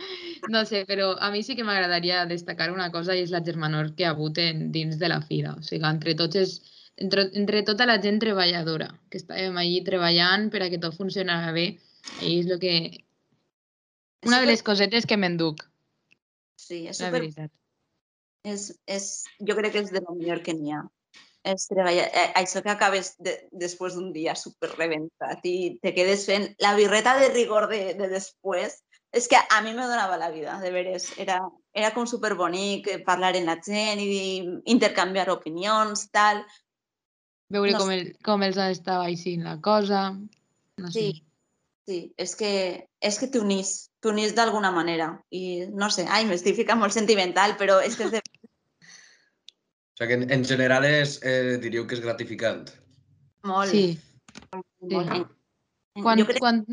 no 0.49 0.65
sé, 0.65 0.85
però 0.85 1.15
a 1.19 1.31
mi 1.31 1.43
sí 1.43 1.55
que 1.55 1.63
m'agradaria 1.63 2.25
destacar 2.25 2.71
una 2.71 2.91
cosa 2.91 3.15
i 3.15 3.23
és 3.23 3.31
la 3.31 3.43
germanor 3.45 3.93
que 3.95 4.05
ha 4.05 4.11
hagut 4.11 4.37
en, 4.37 4.71
dins 4.71 4.99
de 4.99 5.09
la 5.09 5.21
fira. 5.21 5.55
O 5.57 5.63
sigui, 5.63 5.85
entre 5.87 6.15
tots 6.19 6.35
és, 6.35 6.57
entre, 6.97 7.29
entre 7.33 7.63
tota 7.63 7.87
la 7.87 7.99
gent 8.01 8.19
treballadora, 8.19 8.91
que 9.09 9.21
estàvem 9.21 9.57
allí 9.57 9.79
treballant 9.87 10.49
per 10.51 10.65
a 10.65 10.69
que 10.69 10.81
tot 10.81 10.97
funcionara 10.97 11.53
bé, 11.55 11.77
i 12.21 12.39
és 12.41 12.51
el 12.51 12.59
que... 12.59 12.75
Una 14.25 14.37
de 14.37 14.43
Súper- 14.43 14.51
les 14.51 14.63
cosetes 14.63 15.05
que 15.09 15.17
m'enduc, 15.17 15.65
Sí, 16.61 16.85
és 16.87 16.99
la 17.01 17.07
super... 17.07 17.19
veritat. 17.19 17.51
És, 18.45 18.67
és, 18.89 19.05
jo 19.45 19.55
crec 19.57 19.73
que 19.73 19.81
és 19.85 19.91
de 19.93 20.01
lo 20.01 20.13
millor 20.17 20.41
que 20.45 20.53
n'hi 20.53 20.73
ha. 20.73 20.81
És 21.45 21.65
treballar, 21.69 22.05
eh, 22.13 22.27
això 22.37 22.61
que 22.61 22.69
acabes 22.69 23.15
de, 23.17 23.33
després 23.51 23.95
d'un 23.97 24.11
dia 24.13 24.35
super 24.37 24.69
rebentat 24.75 25.41
i 25.49 25.79
te 25.81 25.93
quedes 25.95 26.27
fent 26.29 26.45
la 26.61 26.75
birreta 26.77 27.15
de 27.17 27.31
rigor 27.33 27.65
de, 27.71 27.95
de 27.97 28.09
després, 28.11 28.77
és 29.11 29.27
que 29.27 29.39
a 29.41 29.61
mi 29.65 29.73
me 29.73 29.87
donava 29.89 30.19
la 30.21 30.29
vida, 30.29 30.59
de 30.61 30.69
veres. 30.71 31.09
Era, 31.17 31.39
era 31.73 31.89
com 31.95 32.05
super 32.05 32.35
bonic 32.37 32.87
eh, 32.93 32.99
parlar 33.05 33.33
amb 33.35 33.49
la 33.49 33.57
gent 33.65 34.01
i 34.05 34.45
intercanviar 34.69 35.29
opinions, 35.33 36.05
tal. 36.13 36.43
Veure 37.51 37.73
No 37.73 37.81
com, 37.81 37.91
el, 37.91 38.13
com 38.23 38.45
els 38.45 38.61
estava 38.69 39.09
aixint 39.09 39.43
la 39.49 39.57
cosa, 39.59 40.11
no 40.13 40.93
sé. 40.93 41.09
Sí, 41.09 41.25
sí, 41.89 41.99
és 42.21 42.37
que, 42.37 42.53
és 43.01 43.17
que 43.19 43.27
t'unís, 43.33 43.89
t'unís 44.01 44.35
d'alguna 44.37 44.71
manera. 44.71 45.09
I 45.33 45.65
no 45.73 45.89
sé, 45.89 46.05
ai, 46.07 46.25
m'estic 46.29 46.55
ficant 46.59 46.79
molt 46.79 46.93
sentimental, 46.93 47.57
però 47.57 47.79
és 47.83 47.97
que 47.97 48.07
és 48.09 48.15
de... 48.17 48.21
O 49.91 49.97
sea 50.01 50.07
que 50.07 50.15
en, 50.17 50.31
en 50.31 50.43
general 50.45 50.85
es, 50.85 51.19
eh, 51.21 51.57
diríeu 51.61 51.85
que 51.85 51.93
és 51.93 52.01
gratificant. 52.01 52.71
molt, 53.45 53.69
Sí, 53.69 53.99
molt. 54.89 55.11
sí. 55.11 55.21
Quan, 56.01 56.21
crec 56.25 56.39
quan 56.39 56.63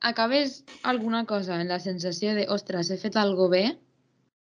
acabes 0.00 0.64
alguna 0.84 1.24
cosa 1.26 1.60
en 1.60 1.68
la 1.68 1.80
sensació 1.80 2.34
de, 2.36 2.46
ostres, 2.48 2.88
he 2.90 2.96
fet 2.96 3.16
algo 3.16 3.48
bé, 3.50 3.64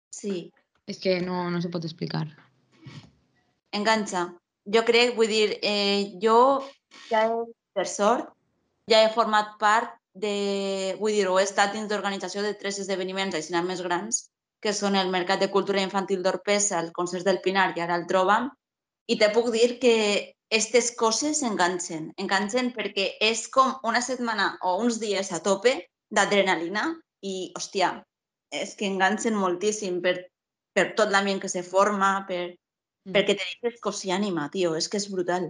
sí, 0.10 0.52
és 0.88 0.98
que 1.00 1.20
no, 1.22 1.50
no 1.52 1.62
se 1.62 1.70
pot 1.70 1.86
explicar. 1.86 2.26
enganxa. 3.72 4.26
Jo 4.74 4.84
crec, 4.84 5.14
vull 5.16 5.30
dir, 5.32 5.60
eh, 5.62 6.18
jo 6.20 6.64
ja 7.12 7.28
he, 7.28 7.38
per 7.78 7.86
sort, 7.88 8.34
ja 8.90 9.04
he 9.06 9.14
format 9.14 9.54
part 9.62 9.94
de, 10.24 10.96
vull 11.00 11.16
dir, 11.16 11.28
o 11.30 11.38
he 11.40 11.46
estat 11.48 11.74
dins 11.76 11.90
d'organització 11.90 12.44
de 12.46 12.54
tres 12.60 12.80
esdeveniments 12.84 13.36
així 13.38 13.56
més 13.66 13.84
grans, 13.86 14.28
que 14.64 14.74
són 14.74 14.96
el 14.96 15.12
Mercat 15.14 15.40
de 15.44 15.52
Cultura 15.54 15.84
Infantil 15.84 16.24
d'Orpesa, 16.26 16.80
el 16.80 16.92
Concert 16.94 17.26
del 17.28 17.42
Pinar 17.46 17.74
i 17.78 17.84
ara 17.86 17.96
el 18.00 18.08
Trobam, 18.10 18.50
i 19.08 19.18
te 19.18 19.30
puc 19.36 19.52
dir 19.54 19.78
que 19.80 19.96
aquestes 20.52 20.92
coses 21.00 21.44
enganxen, 21.44 22.12
enganxen 22.18 22.72
perquè 22.76 23.10
és 23.22 23.48
com 23.54 23.76
una 23.84 24.02
setmana 24.02 24.56
o 24.64 24.78
uns 24.84 25.00
dies 25.04 25.32
a 25.32 25.42
tope 25.44 25.76
d'adrenalina 26.10 26.88
i, 27.22 27.52
hòstia, 27.56 27.92
és 28.52 28.76
que 28.80 28.88
enganxen 28.88 29.36
moltíssim 29.36 30.02
per, 30.02 30.16
per 30.74 30.94
tot 30.96 31.12
l'ambient 31.12 31.44
que 31.44 31.52
se 31.52 31.64
forma, 31.68 32.26
per, 32.30 32.56
Mm. 33.08 33.16
perquè 33.16 33.38
te 33.38 33.46
deixes 33.46 33.80
cosir 33.80 34.12
ànima, 34.12 34.50
tio, 34.52 34.76
és 34.76 34.90
que 34.92 35.00
és 35.00 35.08
brutal. 35.12 35.48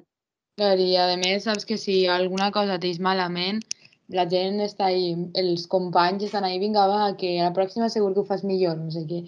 Clar, 0.58 0.78
i 0.82 0.94
a 0.98 1.08
més 1.18 1.46
saps 1.46 1.66
que 1.70 1.78
si 1.82 2.06
alguna 2.10 2.52
cosa 2.54 2.78
t'eix 2.82 3.00
malament, 3.02 3.64
la 4.14 4.26
gent 4.32 4.62
està 4.64 4.88
ahí, 4.88 5.12
els 5.36 5.68
companys 5.72 6.24
estan 6.28 6.46
ahí, 6.48 6.60
vinga, 6.62 6.86
va, 6.88 7.12
que 7.20 7.38
a 7.42 7.50
la 7.50 7.56
pròxima 7.56 7.90
segur 7.92 8.14
que 8.14 8.24
ho 8.24 8.28
fas 8.28 8.46
millor, 8.48 8.78
no 8.80 8.92
sé 8.94 9.04
què. 9.10 9.22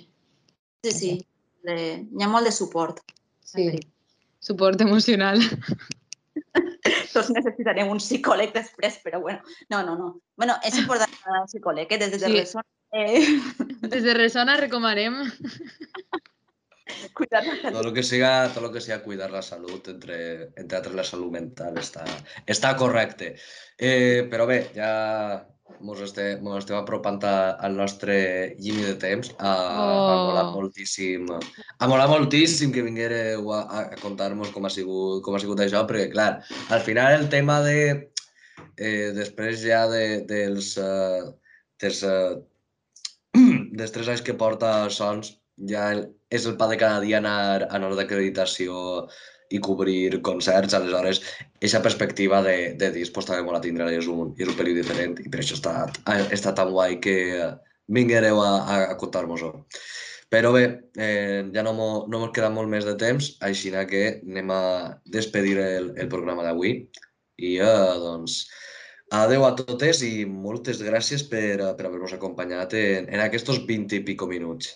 Sí, 0.87 0.93
sí, 0.95 1.11
de, 1.67 1.77
hi 2.07 2.23
ha 2.23 2.29
molt 2.31 2.47
de 2.47 2.55
suport. 2.55 3.01
Sí, 3.43 3.67
suport 4.39 4.81
emocional. 4.85 5.41
Tots 7.13 7.31
necessitarem 7.35 7.89
un 7.91 7.99
psicòleg 7.99 8.53
després, 8.55 8.99
però 9.03 9.19
bueno, 9.19 9.43
no, 9.73 9.81
no, 9.83 9.97
no. 9.99 10.09
Bueno, 10.39 10.55
és 10.63 10.77
important 10.79 11.11
anar 11.25 11.41
al 11.41 11.49
psicòleg, 11.49 11.91
eh? 11.91 11.99
des 12.05 12.15
de 12.15 12.19
Sí. 12.23 12.33
Ressona, 12.37 12.67
eh, 12.93 13.89
Des 13.91 14.03
de 14.03 14.13
Ressona 14.15 14.57
recomanem. 14.61 15.19
cuidar 17.17 17.45
la 17.45 17.55
Todo 17.61 17.71
salut. 17.71 17.85
lo 17.85 17.93
que 17.93 18.03
sea, 18.03 18.51
todo 18.53 18.67
lo 18.67 18.71
que 18.73 18.81
sea 18.81 19.01
cuidar 19.03 19.31
la 19.31 19.41
salud, 19.41 19.81
entre, 19.87 20.49
entre 20.55 20.77
altres 20.77 20.95
la 20.95 21.03
salud 21.03 21.31
mental, 21.31 21.77
està, 21.77 22.03
està 22.45 22.75
correcte. 22.79 23.35
Eh, 23.77 24.27
però 24.31 24.45
bé, 24.49 24.59
ja 24.75 24.91
mos, 25.85 26.01
este, 26.01 26.37
mos 26.41 26.57
estem 26.63 26.75
apropant 26.79 27.19
a, 27.29 27.51
al 27.61 27.75
nostre 27.77 28.55
llimi 28.59 28.83
de 28.87 28.95
temps. 28.99 29.31
A, 29.37 29.51
a 29.53 29.87
Oh. 29.89 30.27
molar 30.29 30.45
moltíssim. 30.55 31.27
A 31.79 31.87
molar 31.87 32.07
moltíssim 32.09 32.71
que 32.73 32.81
vinguéreu 32.83 33.51
a, 33.53 33.61
a 33.79 33.99
contar-nos 34.01 34.49
com 34.51 34.65
ha 34.65 34.71
sigut, 34.73 35.21
com 35.23 35.35
ha 35.37 35.39
sigut 35.43 35.61
això, 35.63 35.85
perquè, 35.87 36.09
clar, 36.11 36.31
al 36.69 36.81
final 36.85 37.19
el 37.19 37.29
tema 37.29 37.61
de... 37.65 38.09
Eh, 38.79 39.11
després 39.15 39.59
ja 39.63 39.85
de, 39.91 40.21
dels, 40.27 40.73
uh, 40.79 41.31
dels, 41.79 41.99
uh, 42.07 42.39
dels 43.79 43.91
tres 43.95 44.07
anys 44.11 44.23
que 44.23 44.35
porta 44.39 44.71
Sons, 44.91 45.33
ja 45.67 45.89
és 46.29 46.45
el 46.45 46.55
pa 46.59 46.69
de 46.69 46.77
cada 46.79 47.01
dia 47.03 47.17
anar, 47.19 47.67
anar 47.73 47.91
d'acreditació 47.97 49.07
i 49.49 49.59
cobrir 49.65 50.21
concerts, 50.21 50.75
aleshores, 50.77 51.23
aquesta 51.55 51.81
perspectiva 51.81 52.43
de, 52.45 52.75
de 52.77 52.91
disc 52.93 53.15
pues, 53.15 53.25
també 53.25 53.41
mola 53.45 53.61
tindre, 53.63 53.89
és 53.97 54.07
un, 54.07 54.35
és 54.37 54.51
un 54.51 54.57
període 54.59 54.83
diferent 54.83 55.17
i 55.23 55.31
per 55.31 55.41
això 55.41 55.57
està, 55.57 55.73
estat 56.29 56.59
tan 56.59 56.69
guai 56.75 56.99
que 57.01 57.15
vinguereu 57.89 58.41
a, 58.43 58.51
a, 58.61 58.77
a 58.93 58.97
contar-nos-ho. 59.01 59.55
Però 60.29 60.51
bé, 60.53 60.63
eh, 61.01 61.41
ja 61.55 61.63
no, 61.65 61.73
mo, 61.73 61.87
no 62.13 62.27
queda 62.33 62.51
molt 62.53 62.69
més 62.69 62.85
de 62.85 62.93
temps, 63.01 63.31
així 63.41 63.71
que 63.89 64.03
anem 64.21 64.51
a 64.53 64.61
despedir 65.09 65.57
el, 65.57 65.89
el 65.97 66.11
programa 66.11 66.45
d'avui. 66.45 66.75
I 67.41 67.55
eh, 67.57 67.95
doncs, 68.03 68.43
adeu 69.09 69.47
a 69.47 69.55
totes 69.57 70.03
i 70.05 70.27
moltes 70.29 70.83
gràcies 70.85 71.25
per, 71.31 71.73
per 71.73 71.87
haver-nos 71.87 72.13
acompanyat 72.13 72.77
en, 72.77 73.09
en 73.09 73.25
aquests 73.25 73.65
20 73.65 73.97
i 73.97 74.03
pico 74.05 74.29
minuts. 74.29 74.75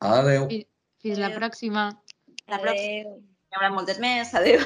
Adéu. 0.00 0.48
Fins, 1.02 1.18
la 1.18 1.28
pròxima. 1.30 1.90
La 2.48 2.58
pròxima. 2.58 3.12
Hi 3.50 3.56
haurà 3.56 3.68
moltes 3.74 3.98
més. 4.00 4.32
Adéu. 4.34 4.60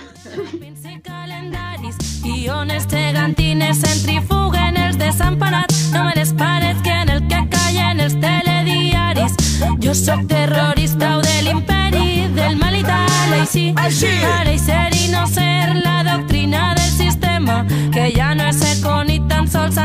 calendaris, 1.03 1.97
guiones 2.23 2.87
gegantines 2.87 3.81
centrifuguen 3.83 4.77
els 4.77 4.97
desamparats 4.97 5.91
No 5.93 6.05
me 6.05 6.15
les 6.15 6.33
pares 6.39 6.79
que 6.85 6.91
en 6.91 7.11
el 7.11 7.27
que 7.27 7.41
callen 7.51 8.01
els 8.01 8.15
telediaris. 8.23 9.35
Jo 9.83 9.95
sóc 9.95 10.23
terrorista 10.29 11.19
o 11.19 11.23
de 11.23 11.43
l'imperi, 11.43 12.29
del 12.39 12.57
mal 12.57 12.77
i 12.79 12.85
tal, 12.87 13.35
així. 13.41 13.73
Així! 13.77 14.15
Ser 14.65 14.95
i 14.95 15.11
no 15.11 15.27
ser 15.27 15.75
la 15.83 16.05
doctrina 16.07 16.75
del 16.79 16.91
sistema, 16.95 17.65
que 17.93 18.07
ja 18.15 18.35
no 18.35 18.47
és 18.49 18.63
econ 18.71 19.11
tan 19.29 19.49
sols 19.51 19.77